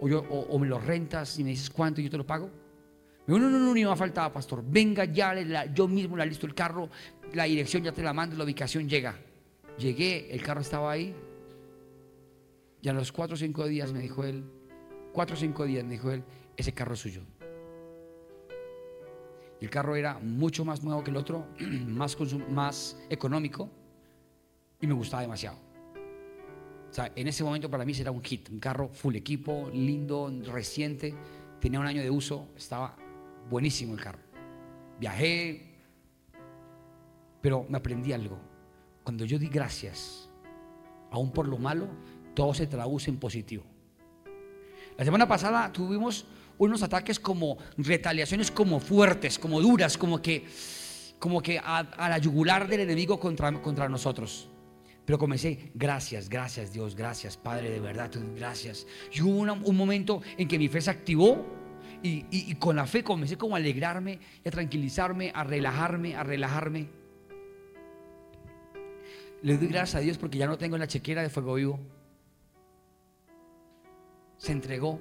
O, 0.00 0.06
yo, 0.08 0.22
me 0.58 0.66
lo 0.66 0.78
rentas 0.78 1.38
y 1.38 1.44
me 1.44 1.50
dices 1.50 1.70
cuánto 1.70 2.00
y 2.00 2.04
yo 2.04 2.10
te 2.10 2.18
lo 2.18 2.26
pago. 2.26 2.50
Me 3.26 3.34
dijo, 3.34 3.38
no, 3.38 3.50
no, 3.50 3.58
no, 3.58 3.72
ni 3.72 3.82
me 3.82 3.90
ha 3.90 3.96
faltado, 3.96 4.30
pastor. 4.30 4.62
Venga 4.66 5.06
ya, 5.06 5.34
yo 5.72 5.88
mismo 5.88 6.16
la 6.18 6.26
listo 6.26 6.46
el 6.46 6.54
carro, 6.54 6.90
la 7.32 7.44
dirección 7.44 7.82
ya 7.82 7.92
te 7.92 8.02
la 8.02 8.12
mando, 8.12 8.36
la 8.36 8.44
ubicación 8.44 8.88
llega. 8.88 9.18
Llegué, 9.78 10.30
el 10.30 10.42
carro 10.42 10.60
estaba 10.60 10.92
ahí. 10.92 11.14
Y 12.82 12.88
a 12.88 12.92
los 12.92 13.10
cuatro 13.10 13.34
o 13.34 13.38
cinco 13.38 13.66
días 13.66 13.92
me 13.92 14.00
dijo 14.00 14.24
él, 14.24 14.44
cuatro 15.12 15.34
o 15.34 15.38
cinco 15.38 15.64
días 15.64 15.82
me 15.84 15.92
dijo 15.92 16.10
él, 16.10 16.22
ese 16.56 16.72
carro 16.72 16.92
es 16.92 17.00
suyo. 17.00 17.22
Y 19.60 19.64
el 19.64 19.70
carro 19.70 19.96
era 19.96 20.18
mucho 20.18 20.64
más 20.64 20.82
nuevo 20.84 21.02
que 21.02 21.10
el 21.10 21.16
otro, 21.16 21.46
más, 21.86 22.16
más 22.50 22.98
económico 23.08 23.70
y 24.80 24.86
me 24.86 24.94
gustaba 24.94 25.22
demasiado. 25.22 25.58
O 26.90 26.92
sea, 26.92 27.12
en 27.14 27.28
ese 27.28 27.44
momento 27.44 27.70
para 27.70 27.84
mí 27.84 27.92
era 27.98 28.10
un 28.10 28.22
hit, 28.22 28.48
un 28.48 28.58
carro 28.58 28.88
full 28.88 29.14
equipo, 29.14 29.70
lindo, 29.72 30.32
reciente, 30.46 31.14
tenía 31.60 31.80
un 31.80 31.86
año 31.86 32.02
de 32.02 32.10
uso, 32.10 32.48
estaba 32.56 32.96
buenísimo 33.50 33.94
el 33.94 34.00
carro. 34.00 34.20
Viajé, 34.98 35.74
pero 37.40 37.66
me 37.68 37.78
aprendí 37.78 38.12
algo. 38.12 38.38
Cuando 39.04 39.24
yo 39.24 39.38
di 39.38 39.48
gracias, 39.48 40.28
aún 41.10 41.30
por 41.30 41.46
lo 41.46 41.58
malo, 41.58 41.88
todo 42.34 42.54
se 42.54 42.66
traduce 42.66 43.10
en 43.10 43.18
positivo. 43.18 43.64
La 44.96 45.04
semana 45.04 45.28
pasada 45.28 45.72
tuvimos 45.72 46.26
unos 46.58 46.82
ataques 46.82 47.20
como 47.20 47.58
retaliaciones 47.76 48.50
como 48.50 48.80
fuertes, 48.80 49.38
como 49.38 49.60
duras, 49.60 49.96
como 49.96 50.20
que, 50.20 50.46
como 51.18 51.40
que 51.40 51.58
a, 51.58 52.08
la 52.08 52.18
yugular 52.18 52.66
del 52.66 52.80
enemigo 52.80 53.20
contra, 53.20 53.52
contra 53.62 53.88
nosotros. 53.88 54.50
Pero 55.08 55.18
comencé, 55.18 55.70
gracias, 55.74 56.28
gracias 56.28 56.70
Dios, 56.70 56.94
gracias 56.94 57.38
Padre, 57.38 57.70
de 57.70 57.80
verdad, 57.80 58.10
gracias. 58.36 58.86
Y 59.10 59.22
hubo 59.22 59.38
un 59.38 59.74
momento 59.74 60.20
en 60.36 60.46
que 60.46 60.58
mi 60.58 60.68
fe 60.68 60.82
se 60.82 60.90
activó 60.90 61.46
y, 62.02 62.26
y, 62.30 62.54
con 62.56 62.76
la 62.76 62.86
fe 62.86 63.02
comencé 63.02 63.38
como 63.38 63.54
a 63.54 63.58
alegrarme, 63.58 64.20
a 64.44 64.50
tranquilizarme, 64.50 65.32
a 65.34 65.44
relajarme, 65.44 66.14
a 66.14 66.24
relajarme. 66.24 66.90
Le 69.40 69.56
doy 69.56 69.68
gracias 69.68 69.94
a 69.94 70.00
Dios 70.00 70.18
porque 70.18 70.36
ya 70.36 70.46
no 70.46 70.58
tengo 70.58 70.76
la 70.76 70.86
chequera 70.86 71.22
de 71.22 71.30
fuego 71.30 71.54
vivo. 71.54 71.80
Se 74.36 74.52
entregó, 74.52 75.00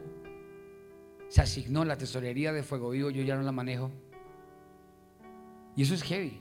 se 1.28 1.42
asignó 1.42 1.84
la 1.84 1.98
tesorería 1.98 2.54
de 2.54 2.64
fuego 2.64 2.92
vivo, 2.92 3.10
yo 3.10 3.24
ya 3.24 3.36
no 3.36 3.42
la 3.42 3.52
manejo. 3.52 3.92
Y 5.76 5.82
eso 5.82 5.96
es 5.96 6.04
heavy. 6.04 6.40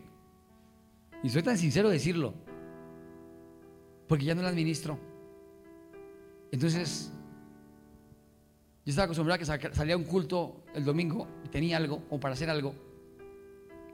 Y 1.24 1.31
soy 1.31 1.42
tan 1.42 1.59
sincero 1.59 1.88
decirlo 1.88 2.45
porque 4.09 4.25
ya 4.25 4.35
no 4.35 4.42
la 4.42 4.49
administro. 4.49 4.99
Entonces, 6.51 7.11
yo 8.85 8.90
estaba 8.90 9.07
acostumbrado 9.07 9.53
a 9.53 9.59
que 9.59 9.75
salía 9.75 9.97
un 9.97 10.05
culto 10.05 10.62
el 10.75 10.85
domingo 10.85 11.27
y 11.45 11.49
tenía 11.49 11.77
algo, 11.77 12.03
o 12.11 12.21
para 12.21 12.35
hacer 12.35 12.49
algo, 12.49 12.75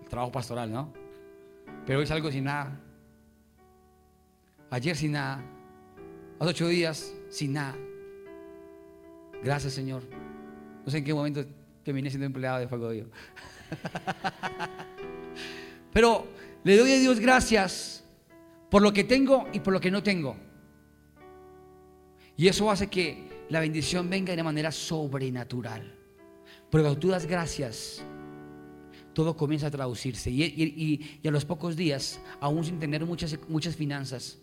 el 0.03 0.09
trabajo 0.09 0.31
pastoral, 0.31 0.71
¿no? 0.71 0.93
Pero 1.87 2.01
hoy 2.01 2.07
salgo 2.07 2.31
sin 2.31 2.45
nada. 2.45 2.79
Ayer 4.71 4.97
sin 4.97 5.13
nada. 5.13 5.43
Hace 6.39 6.51
ocho 6.51 6.69
días 6.69 7.15
sin 7.31 7.55
nada. 7.55 7.77
Gracias, 9.43 9.73
Señor. 9.73 10.03
No 10.85 10.91
sé 10.91 10.99
en 10.99 11.05
qué 11.05 11.15
momento 11.15 11.45
terminé 11.83 12.11
siendo 12.11 12.27
empleado 12.27 12.59
de 12.59 12.69
Fuego 12.69 12.89
de 12.89 12.97
Dios. 12.97 13.09
Pero 15.93 16.27
le 16.65 16.77
doy 16.77 16.93
a 16.93 16.99
Dios 16.99 17.19
gracias 17.19 18.02
por 18.73 18.81
lo 18.81 18.91
que 18.91 19.05
tengo 19.05 19.49
y 19.53 19.61
por 19.61 19.75
lo 19.75 19.81
que 19.81 19.91
no 19.91 20.03
tengo. 20.03 20.35
Y 22.39 22.49
eso 22.49 22.71
hace 22.71 22.87
que 22.87 23.45
la 23.51 23.61
bendición 23.61 24.09
venga 24.09 24.35
de 24.35 24.43
manera 24.43 24.73
sobrenatural. 24.73 25.95
Porque 26.71 26.83
cuando 26.83 26.99
tú 26.99 27.09
das 27.09 27.27
gracias, 27.27 28.03
todo 29.13 29.37
comienza 29.37 29.67
a 29.67 29.71
traducirse. 29.71 30.31
Y, 30.31 31.21
a 31.23 31.31
los 31.31 31.45
pocos 31.45 31.77
días, 31.77 32.19
aún 32.41 32.65
sin 32.65 32.79
tener 32.79 33.05
muchas, 33.05 33.39
muchas 33.47 33.77
finanzas, 33.77 34.39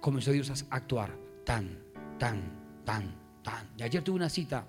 comenzó 0.00 0.30
Dios 0.30 0.48
a 0.70 0.76
actuar 0.76 1.18
tan, 1.44 1.76
tan, 2.20 2.40
tan, 2.84 3.12
tan. 3.42 3.68
Y 3.76 3.82
ayer 3.82 4.00
tuve 4.04 4.14
una 4.14 4.28
cita 4.28 4.64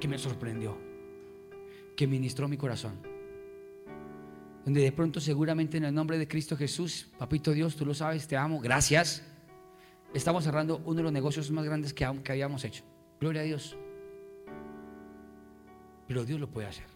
que 0.00 0.08
me 0.08 0.18
sorprendió, 0.18 0.76
que 1.96 2.08
ministró 2.08 2.48
mi 2.48 2.56
corazón 2.56 3.09
donde 4.64 4.82
de 4.82 4.92
pronto 4.92 5.20
seguramente 5.20 5.78
en 5.78 5.84
el 5.84 5.94
nombre 5.94 6.18
de 6.18 6.28
Cristo 6.28 6.56
Jesús, 6.56 7.08
papito 7.18 7.52
Dios, 7.52 7.76
tú 7.76 7.86
lo 7.86 7.94
sabes, 7.94 8.26
te 8.26 8.36
amo, 8.36 8.60
gracias. 8.60 9.22
Estamos 10.12 10.44
cerrando 10.44 10.82
uno 10.84 10.96
de 10.96 11.02
los 11.04 11.12
negocios 11.12 11.50
más 11.50 11.64
grandes 11.64 11.94
que, 11.94 12.06
que 12.22 12.32
habíamos 12.32 12.64
hecho. 12.64 12.84
Gloria 13.20 13.42
a 13.42 13.44
Dios. 13.44 13.76
Pero 16.06 16.24
Dios 16.24 16.40
lo 16.40 16.50
puede 16.50 16.66
hacer. 16.66 16.86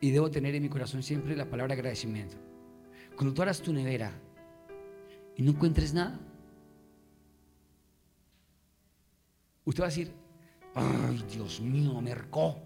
Y 0.00 0.10
debo 0.10 0.30
tener 0.30 0.54
en 0.54 0.62
mi 0.62 0.68
corazón 0.68 1.02
siempre 1.02 1.36
la 1.36 1.50
palabra 1.50 1.74
agradecimiento. 1.74 2.36
Cuando 3.16 3.34
tú 3.34 3.42
harás 3.42 3.60
tu 3.60 3.72
nevera 3.72 4.12
y 5.36 5.42
no 5.42 5.50
encuentres 5.50 5.92
nada, 5.92 6.18
usted 9.64 9.82
va 9.82 9.86
a 9.86 9.90
decir, 9.90 10.12
ay 10.74 11.24
Dios 11.30 11.60
mío, 11.60 12.00
mercó. 12.00 12.58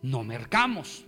No 0.00 0.22
mercamos 0.22 1.07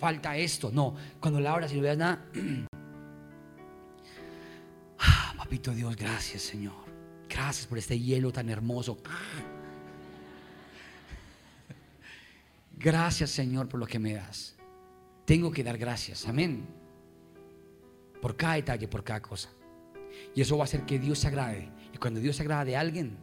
falta 0.00 0.36
esto. 0.36 0.70
No, 0.72 0.96
cuando 1.20 1.38
la 1.38 1.52
abras 1.52 1.72
y 1.72 1.76
no 1.76 1.82
veas 1.82 1.98
nada, 1.98 2.24
ah, 4.98 5.34
papito 5.36 5.72
Dios, 5.72 5.94
gracias 5.94 6.42
Señor. 6.42 6.90
Gracias 7.28 7.66
por 7.66 7.78
este 7.78 8.00
hielo 8.00 8.32
tan 8.32 8.48
hermoso. 8.48 8.98
Gracias 12.76 13.30
Señor 13.30 13.68
por 13.68 13.78
lo 13.78 13.86
que 13.86 13.98
me 13.98 14.14
das. 14.14 14.56
Tengo 15.26 15.52
que 15.52 15.62
dar 15.62 15.76
gracias. 15.76 16.26
Amén. 16.26 16.66
Por 18.22 18.36
cada 18.36 18.54
detalle, 18.54 18.88
por 18.88 19.04
cada 19.04 19.20
cosa. 19.20 19.50
Y 20.34 20.40
eso 20.40 20.56
va 20.56 20.62
a 20.62 20.64
hacer 20.64 20.86
que 20.86 20.98
Dios 20.98 21.18
se 21.18 21.28
agrade. 21.28 21.70
Y 21.92 21.98
cuando 21.98 22.20
Dios 22.20 22.36
se 22.36 22.42
agrade 22.42 22.70
de 22.70 22.78
alguien, 22.78 23.18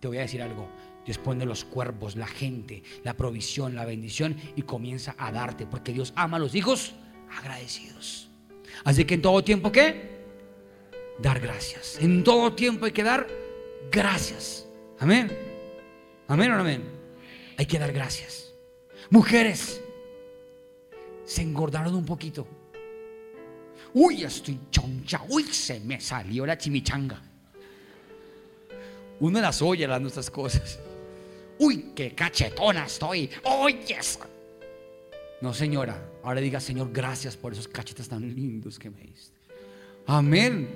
te 0.00 0.08
voy 0.08 0.18
a 0.18 0.22
decir 0.22 0.42
algo. 0.42 0.68
Dios 1.06 1.18
pone 1.18 1.46
los 1.46 1.64
cuervos, 1.64 2.16
la 2.16 2.26
gente, 2.26 2.82
la 3.04 3.14
provisión, 3.14 3.76
la 3.76 3.84
bendición 3.84 4.36
y 4.56 4.62
comienza 4.62 5.14
a 5.16 5.30
darte, 5.30 5.64
porque 5.64 5.92
Dios 5.92 6.12
ama 6.16 6.36
a 6.36 6.40
los 6.40 6.54
hijos 6.56 6.94
agradecidos. 7.38 8.28
Así 8.84 9.04
que 9.04 9.14
en 9.14 9.22
todo 9.22 9.42
tiempo, 9.44 9.70
¿qué? 9.70 10.16
Dar 11.20 11.40
gracias. 11.40 11.96
En 12.00 12.24
todo 12.24 12.52
tiempo 12.54 12.86
hay 12.86 12.92
que 12.92 13.04
dar 13.04 13.28
gracias. 13.90 14.66
Amén. 14.98 15.30
Amén 16.26 16.50
o 16.50 16.56
amén. 16.56 16.82
Hay 17.56 17.66
que 17.66 17.78
dar 17.78 17.92
gracias. 17.92 18.52
Mujeres, 19.08 19.80
se 21.24 21.42
engordaron 21.42 21.94
un 21.94 22.04
poquito. 22.04 22.46
Uy, 23.94 24.24
estoy 24.24 24.58
choncha. 24.70 25.22
Uy, 25.28 25.44
se 25.44 25.78
me 25.80 26.00
salió 26.00 26.44
la 26.44 26.58
chimichanga. 26.58 27.22
Uno 29.20 29.40
las 29.40 29.62
oye 29.62 29.86
las 29.86 30.00
nuestras 30.00 30.30
cosas. 30.30 30.78
Uy, 31.58 31.92
qué 31.94 32.14
cachetona 32.14 32.86
estoy. 32.86 33.30
Oye. 33.44 33.98
No, 35.40 35.52
señora. 35.54 36.10
Ahora 36.22 36.40
diga, 36.40 36.60
Señor, 36.60 36.90
gracias 36.92 37.36
por 37.36 37.52
esos 37.52 37.68
cachetes 37.68 38.08
tan 38.08 38.22
lindos 38.22 38.78
que 38.78 38.90
me 38.90 39.00
diste. 39.00 39.36
Amén. 40.06 40.68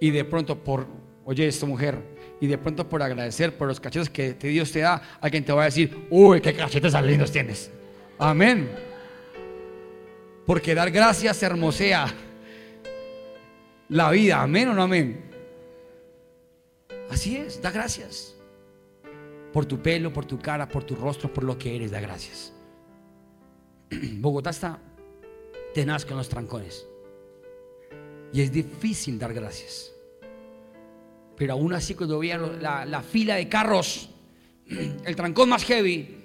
Y 0.00 0.10
de 0.10 0.24
pronto 0.24 0.58
por, 0.58 0.86
oye, 1.24 1.46
esta 1.46 1.66
mujer, 1.66 1.98
y 2.40 2.46
de 2.46 2.58
pronto 2.58 2.88
por 2.88 3.02
agradecer 3.02 3.56
por 3.56 3.68
los 3.68 3.80
cachetes 3.80 4.10
que 4.10 4.34
Dios 4.34 4.70
te 4.70 4.80
da, 4.80 5.18
alguien 5.20 5.44
te 5.44 5.52
va 5.52 5.62
a 5.62 5.64
decir, 5.66 6.06
uy, 6.10 6.40
qué 6.40 6.54
cachetes 6.54 6.92
tan 6.92 7.06
lindos 7.06 7.32
tienes. 7.32 7.70
Amén. 8.18 8.68
Porque 10.46 10.74
dar 10.74 10.90
gracias 10.90 11.42
hermosea 11.42 12.12
la 13.88 14.10
vida. 14.10 14.42
Amén 14.42 14.68
o 14.68 14.74
no 14.74 14.82
amén. 14.82 15.24
Así 17.10 17.36
es, 17.36 17.62
da 17.62 17.70
gracias. 17.70 18.33
Por 19.54 19.66
tu 19.66 19.80
pelo, 19.80 20.12
por 20.12 20.26
tu 20.26 20.36
cara, 20.36 20.68
por 20.68 20.82
tu 20.82 20.96
rostro, 20.96 21.32
por 21.32 21.44
lo 21.44 21.56
que 21.56 21.76
eres, 21.76 21.92
da 21.92 22.00
gracias. 22.00 22.52
Bogotá 24.18 24.50
está 24.50 24.80
tenaz 25.72 26.04
con 26.04 26.16
los 26.16 26.28
trancones. 26.28 26.84
Y 28.32 28.40
es 28.40 28.50
difícil 28.50 29.16
dar 29.16 29.32
gracias. 29.32 29.94
Pero 31.36 31.52
aún 31.52 31.72
así 31.72 31.94
cuando 31.94 32.18
veía 32.18 32.36
la, 32.36 32.84
la 32.84 33.00
fila 33.00 33.36
de 33.36 33.48
carros, 33.48 34.10
el 34.66 35.14
trancón 35.14 35.48
más 35.50 35.62
heavy, 35.62 36.16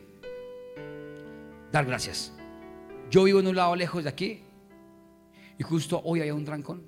dar 1.71 1.85
gracias. 1.85 2.33
Yo 3.11 3.25
vivo 3.25 3.41
en 3.41 3.47
un 3.47 3.55
lado 3.55 3.75
lejos 3.75 4.05
de 4.05 4.09
aquí 4.09 4.41
y 5.59 5.61
justo 5.61 6.01
hoy 6.03 6.21
había 6.21 6.33
un 6.33 6.45
trancón 6.45 6.81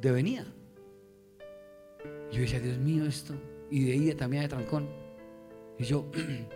de 0.00 0.10
venida. 0.10 0.46
Yo 2.32 2.40
decía, 2.40 2.60
Dios 2.60 2.78
mío, 2.78 3.04
esto. 3.04 3.34
Y 3.70 3.84
de 3.84 3.94
ida 3.94 4.16
también 4.16 4.44
hay 4.44 4.48
trancón. 4.48 4.97
Y 5.78 5.84
yo, 5.84 6.06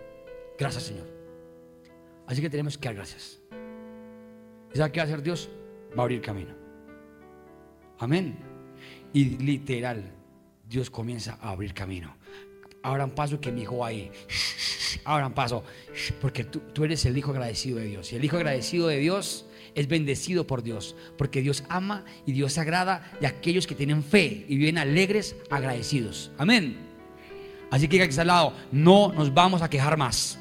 gracias 0.57 0.83
Señor. 0.83 1.07
Así 2.27 2.41
que 2.41 2.49
tenemos 2.49 2.77
que 2.77 2.87
dar 2.87 2.95
gracias. 2.95 3.39
¿Y 4.73 4.77
sabe 4.77 4.91
qué 4.91 4.99
va 4.99 5.03
a 5.03 5.07
hacer 5.07 5.21
Dios? 5.21 5.49
Va 5.91 5.99
a 5.99 6.01
abrir 6.03 6.21
camino. 6.21 6.53
Amén. 7.99 8.35
Y 9.13 9.37
literal, 9.37 10.03
Dios 10.67 10.89
comienza 10.89 11.37
a 11.41 11.51
abrir 11.51 11.73
camino. 11.73 12.15
Abran 12.81 13.11
paso 13.11 13.39
que 13.39 13.51
mi 13.51 13.61
hijo 13.61 13.85
ahí. 13.85 14.11
Abran 15.05 15.33
paso. 15.33 15.63
Porque 16.21 16.45
tú, 16.45 16.59
tú 16.73 16.83
eres 16.83 17.05
el 17.05 17.17
hijo 17.17 17.31
agradecido 17.31 17.77
de 17.77 17.85
Dios. 17.85 18.11
Y 18.11 18.15
el 18.15 18.25
hijo 18.25 18.37
agradecido 18.37 18.87
de 18.87 18.97
Dios 18.97 19.45
es 19.75 19.87
bendecido 19.87 20.45
por 20.45 20.63
Dios, 20.63 20.95
porque 21.17 21.41
Dios 21.41 21.63
ama 21.69 22.05
y 22.25 22.31
Dios 22.31 22.57
agrada 22.57 23.11
de 23.19 23.27
aquellos 23.27 23.67
que 23.67 23.75
tienen 23.75 24.03
fe 24.03 24.45
y 24.47 24.57
viven 24.57 24.77
alegres, 24.77 25.35
agradecidos. 25.49 26.31
Amén. 26.37 26.92
Así 27.73 27.87
que 27.87 28.03
aquí 28.03 28.19
al 28.19 28.27
lado, 28.27 28.53
no 28.71 29.11
nos 29.13 29.33
vamos 29.33 29.63
a 29.63 29.67
quejar 29.67 29.97
más. 29.97 30.37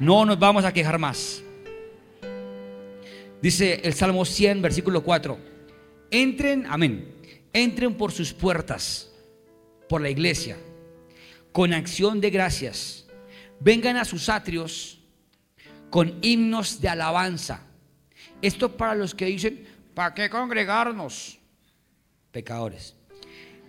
No 0.00 0.26
nos 0.26 0.36
vamos 0.36 0.64
a 0.64 0.72
quejar 0.72 0.98
más. 0.98 1.44
Dice 3.40 3.80
el 3.84 3.94
Salmo 3.94 4.24
100, 4.24 4.60
versículo 4.60 5.04
4. 5.04 5.38
Entren, 6.10 6.66
amén. 6.68 7.14
Entren 7.52 7.94
por 7.94 8.10
sus 8.10 8.32
puertas, 8.32 9.12
por 9.88 10.00
la 10.00 10.10
iglesia, 10.10 10.56
con 11.52 11.72
acción 11.72 12.20
de 12.20 12.30
gracias. 12.30 13.06
Vengan 13.60 13.96
a 13.96 14.04
sus 14.04 14.28
atrios 14.28 14.98
con 15.88 16.18
himnos 16.20 16.80
de 16.80 16.88
alabanza. 16.88 17.62
Esto 18.42 18.76
para 18.76 18.96
los 18.96 19.14
que 19.14 19.26
dicen, 19.26 19.68
¿para 19.94 20.14
qué 20.14 20.28
congregarnos? 20.28 21.38
Pecadores. 22.32 22.96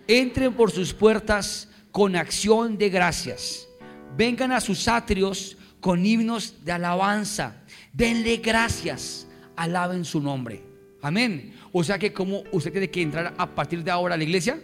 Entren 0.08 0.56
por 0.56 0.72
sus 0.72 0.96
puertas 0.96 1.69
con 1.92 2.16
acción 2.16 2.78
de 2.78 2.90
gracias. 2.90 3.68
Vengan 4.16 4.52
a 4.52 4.62
sus 4.62 4.88
atrios 4.88 5.58
con 5.80 6.06
himnos 6.06 6.64
de 6.64 6.72
alabanza. 6.72 7.64
Denle 7.94 8.38
gracias. 8.38 9.28
Alaben 9.56 10.06
su 10.06 10.22
nombre. 10.22 10.64
Amén. 11.02 11.54
O 11.72 11.84
sea 11.84 11.98
que 11.98 12.12
como 12.12 12.44
usted 12.52 12.72
tiene 12.72 12.90
que 12.90 13.02
entrar 13.02 13.34
a 13.38 13.56
partir 13.56 13.84
de 13.84 13.92
ahora 13.92 14.16
a 14.16 14.18
la 14.18 14.24
iglesia 14.24 14.60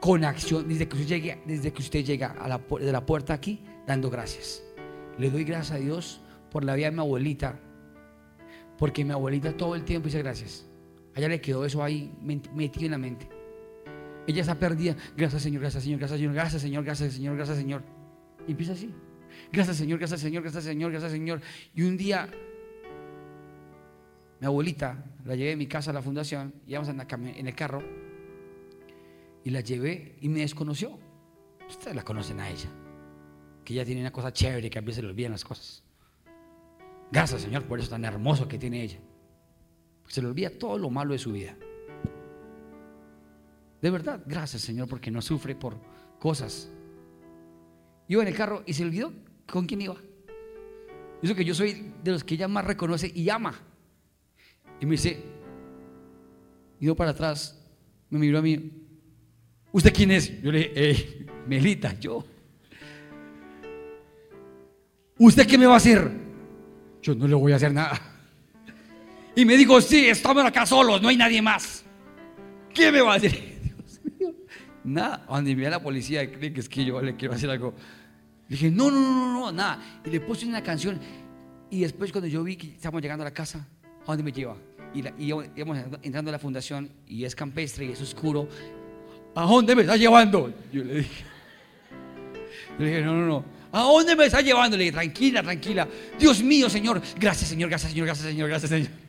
con 0.00 0.24
acción 0.24 0.68
desde 0.68 0.88
que 0.88 0.96
usted 0.96 1.08
llegue, 1.08 1.38
desde 1.44 1.72
que 1.72 1.80
usted 1.80 2.04
llega 2.04 2.32
a 2.32 2.48
la, 2.48 2.58
de 2.58 2.92
la 2.92 3.06
puerta 3.06 3.34
aquí 3.34 3.60
dando 3.86 4.10
gracias. 4.10 4.62
Le 5.18 5.30
doy 5.30 5.44
gracias 5.44 5.76
a 5.76 5.80
Dios 5.80 6.20
por 6.50 6.64
la 6.64 6.74
vida 6.74 6.86
de 6.86 6.92
mi 6.92 7.00
abuelita, 7.00 7.58
porque 8.78 9.04
mi 9.04 9.12
abuelita 9.12 9.56
todo 9.56 9.74
el 9.74 9.84
tiempo 9.84 10.06
dice 10.06 10.18
gracias. 10.18 10.66
A 11.14 11.18
ella 11.18 11.28
le 11.28 11.40
quedó 11.40 11.64
eso 11.64 11.82
ahí 11.82 12.12
metido 12.20 12.86
en 12.86 12.90
la 12.90 12.98
mente. 12.98 13.28
Ella 14.26 14.40
está 14.40 14.58
perdida. 14.58 14.96
Gracias 15.16 15.42
Señor, 15.42 15.60
gracias 15.60 15.82
Señor, 15.82 15.98
gracias 15.98 16.20
Señor, 16.20 16.34
gracias 16.34 16.62
Señor, 16.62 16.84
gracias 16.84 17.12
Señor, 17.12 17.36
gracias 17.36 17.58
Señor. 17.58 17.82
Y 18.46 18.52
empieza 18.52 18.72
así. 18.72 18.94
Gracias 19.52 19.76
Señor, 19.76 19.98
gracias 19.98 20.20
Señor, 20.20 20.42
gracias 20.42 20.64
Señor, 20.64 20.90
gracias 20.90 21.12
Señor. 21.12 21.40
Y 21.74 21.82
un 21.82 21.96
día 21.96 22.28
mi 24.40 24.46
abuelita 24.46 25.04
la 25.24 25.36
llevé 25.36 25.52
a 25.52 25.56
mi 25.56 25.66
casa 25.66 25.90
a 25.90 25.94
la 25.94 26.02
fundación, 26.02 26.52
íbamos 26.66 26.88
en 26.88 27.46
el 27.46 27.54
carro 27.54 27.82
y 29.44 29.50
la 29.50 29.60
llevé 29.60 30.16
y 30.20 30.28
me 30.28 30.40
desconoció. 30.40 30.98
Ustedes 31.68 31.94
la 31.94 32.02
conocen 32.02 32.40
a 32.40 32.50
ella, 32.50 32.68
que 33.64 33.72
ella 33.72 33.84
tiene 33.84 34.00
una 34.00 34.12
cosa 34.12 34.32
chévere 34.32 34.68
que 34.68 34.78
a 34.78 34.82
veces 34.82 35.04
le 35.04 35.10
olvidan 35.10 35.32
las 35.32 35.44
cosas. 35.44 35.84
Gracias 37.10 37.42
Señor 37.42 37.64
por 37.64 37.78
eso 37.78 37.90
tan 37.90 38.04
hermoso 38.04 38.48
que 38.48 38.58
tiene 38.58 38.82
ella. 38.82 38.98
Se 40.08 40.20
le 40.20 40.28
olvida 40.28 40.50
todo 40.50 40.76
lo 40.78 40.90
malo 40.90 41.12
de 41.12 41.18
su 41.18 41.32
vida. 41.32 41.56
De 43.82 43.90
verdad, 43.90 44.22
gracias 44.24 44.62
Señor 44.62 44.88
porque 44.88 45.10
no 45.10 45.20
sufre 45.20 45.56
por 45.56 45.76
cosas. 46.20 46.70
Iba 48.06 48.22
en 48.22 48.28
el 48.28 48.34
carro 48.34 48.62
y 48.64 48.72
se 48.72 48.84
olvidó 48.84 49.12
con 49.50 49.66
quién 49.66 49.82
iba. 49.82 49.96
Eso 51.20 51.34
que 51.34 51.44
yo 51.44 51.54
soy 51.54 51.92
de 52.02 52.12
los 52.12 52.22
que 52.22 52.34
ella 52.34 52.46
más 52.46 52.64
reconoce 52.64 53.10
y 53.12 53.28
ama. 53.28 53.54
Y 54.80 54.86
me 54.86 54.92
dice, 54.92 55.22
y 56.80 56.92
para 56.92 57.10
atrás, 57.10 57.60
me 58.08 58.18
miró 58.18 58.38
a 58.38 58.42
mí, 58.42 58.70
¿usted 59.72 59.92
quién 59.92 60.12
es? 60.12 60.40
Yo 60.42 60.52
le 60.52 60.58
dije, 60.58 60.72
hey, 60.74 61.26
Melita, 61.46 61.98
yo. 61.98 62.24
¿Usted 65.18 65.46
qué 65.46 65.58
me 65.58 65.66
va 65.66 65.74
a 65.74 65.76
hacer? 65.76 66.10
Yo 67.02 67.14
no 67.14 67.26
le 67.26 67.34
voy 67.34 67.52
a 67.52 67.56
hacer 67.56 67.72
nada. 67.72 68.00
Y 69.34 69.44
me 69.44 69.56
dijo, 69.56 69.80
sí, 69.80 70.08
estamos 70.08 70.44
acá 70.44 70.66
solos, 70.66 71.00
no 71.02 71.08
hay 71.08 71.16
nadie 71.16 71.40
más. 71.40 71.84
¿Qué 72.74 72.90
me 72.92 73.00
va 73.00 73.14
a 73.14 73.16
hacer? 73.16 73.51
Nada. 74.84 75.24
Cuando 75.26 75.54
me 75.54 75.66
a 75.66 75.70
la 75.70 75.82
policía, 75.82 76.30
cree 76.30 76.52
que 76.52 76.60
es 76.60 76.68
que 76.68 76.84
yo 76.84 77.00
le 77.00 77.16
quiero 77.16 77.34
hacer 77.34 77.50
algo. 77.50 77.74
Le 78.48 78.56
dije, 78.56 78.70
no, 78.70 78.90
no, 78.90 79.00
no, 79.00 79.32
no, 79.32 79.52
nada. 79.52 80.00
Y 80.04 80.10
le 80.10 80.20
puse 80.20 80.46
una 80.46 80.62
canción. 80.62 80.98
Y 81.70 81.80
después, 81.80 82.12
cuando 82.12 82.28
yo 82.28 82.42
vi 82.42 82.56
que 82.56 82.68
estamos 82.68 83.00
llegando 83.00 83.22
a 83.22 83.26
la 83.26 83.34
casa, 83.34 83.66
¿a 84.02 84.06
dónde 84.06 84.22
me 84.22 84.32
lleva? 84.32 84.56
Y, 84.94 85.26
íbamos 85.26 85.78
entrando 86.02 86.30
a 86.30 86.32
la 86.32 86.38
fundación 86.38 86.90
y 87.08 87.24
es 87.24 87.34
campestre 87.34 87.86
y 87.86 87.92
es 87.92 88.00
oscuro. 88.00 88.48
¿A 89.34 89.44
dónde 89.44 89.74
me 89.74 89.82
está 89.82 89.96
llevando? 89.96 90.52
Yo 90.70 90.84
le 90.84 90.96
dije, 90.96 91.24
le 92.78 92.86
dije, 92.86 93.00
no, 93.02 93.14
no, 93.14 93.26
no. 93.26 93.44
¿A 93.72 93.84
dónde 93.84 94.14
me 94.14 94.26
está 94.26 94.42
llevando? 94.42 94.76
Le 94.76 94.84
dije, 94.84 94.92
tranquila, 94.92 95.42
tranquila. 95.42 95.88
Dios 96.18 96.42
mío, 96.42 96.68
Señor. 96.68 97.00
Gracias, 97.18 97.48
Señor, 97.48 97.70
gracias, 97.70 97.90
Señor, 97.90 98.06
gracias, 98.06 98.28
Señor, 98.28 98.48
gracias, 98.48 98.70
Señor. 98.70 99.01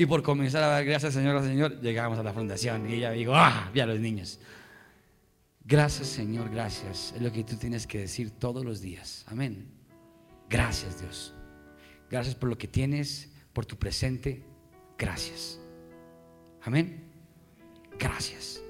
Y 0.00 0.06
por 0.06 0.22
comenzar 0.22 0.62
a 0.62 0.68
dar 0.68 0.84
gracias, 0.86 1.12
Señor, 1.12 1.34
gracias, 1.34 1.52
Señor, 1.52 1.78
llegamos 1.82 2.18
a 2.18 2.22
la 2.22 2.32
fundación 2.32 2.88
y 2.88 2.94
ella 2.94 3.10
dijo, 3.10 3.34
ah, 3.34 3.70
vi 3.70 3.80
a 3.80 3.86
los 3.86 4.00
niños. 4.00 4.40
Gracias, 5.62 6.08
Señor, 6.08 6.48
gracias. 6.48 7.12
Es 7.14 7.20
lo 7.20 7.30
que 7.30 7.44
tú 7.44 7.56
tienes 7.56 7.86
que 7.86 7.98
decir 7.98 8.30
todos 8.30 8.64
los 8.64 8.80
días. 8.80 9.26
Amén. 9.28 9.70
Gracias, 10.48 11.02
Dios. 11.02 11.34
Gracias 12.08 12.34
por 12.34 12.48
lo 12.48 12.56
que 12.56 12.66
tienes, 12.66 13.30
por 13.52 13.66
tu 13.66 13.76
presente. 13.76 14.42
Gracias. 14.96 15.60
Amén. 16.62 17.04
Gracias. 17.98 18.62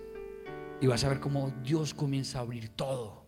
Y 0.81 0.89
vas 0.89 1.05
a 1.05 1.11
ver 1.11 1.21
cómo 1.21 1.53
Dios 1.63 1.95
comienza 1.95 2.41
a 2.41 2.43
abrir 2.43 2.71
todo 2.71 3.25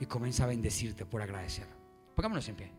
y 0.00 0.06
comienza 0.06 0.42
a 0.42 0.48
bendecirte 0.48 1.06
por 1.06 1.22
agradecer. 1.22 1.68
Pongámonos 2.16 2.48
en 2.48 2.56
pie. 2.56 2.75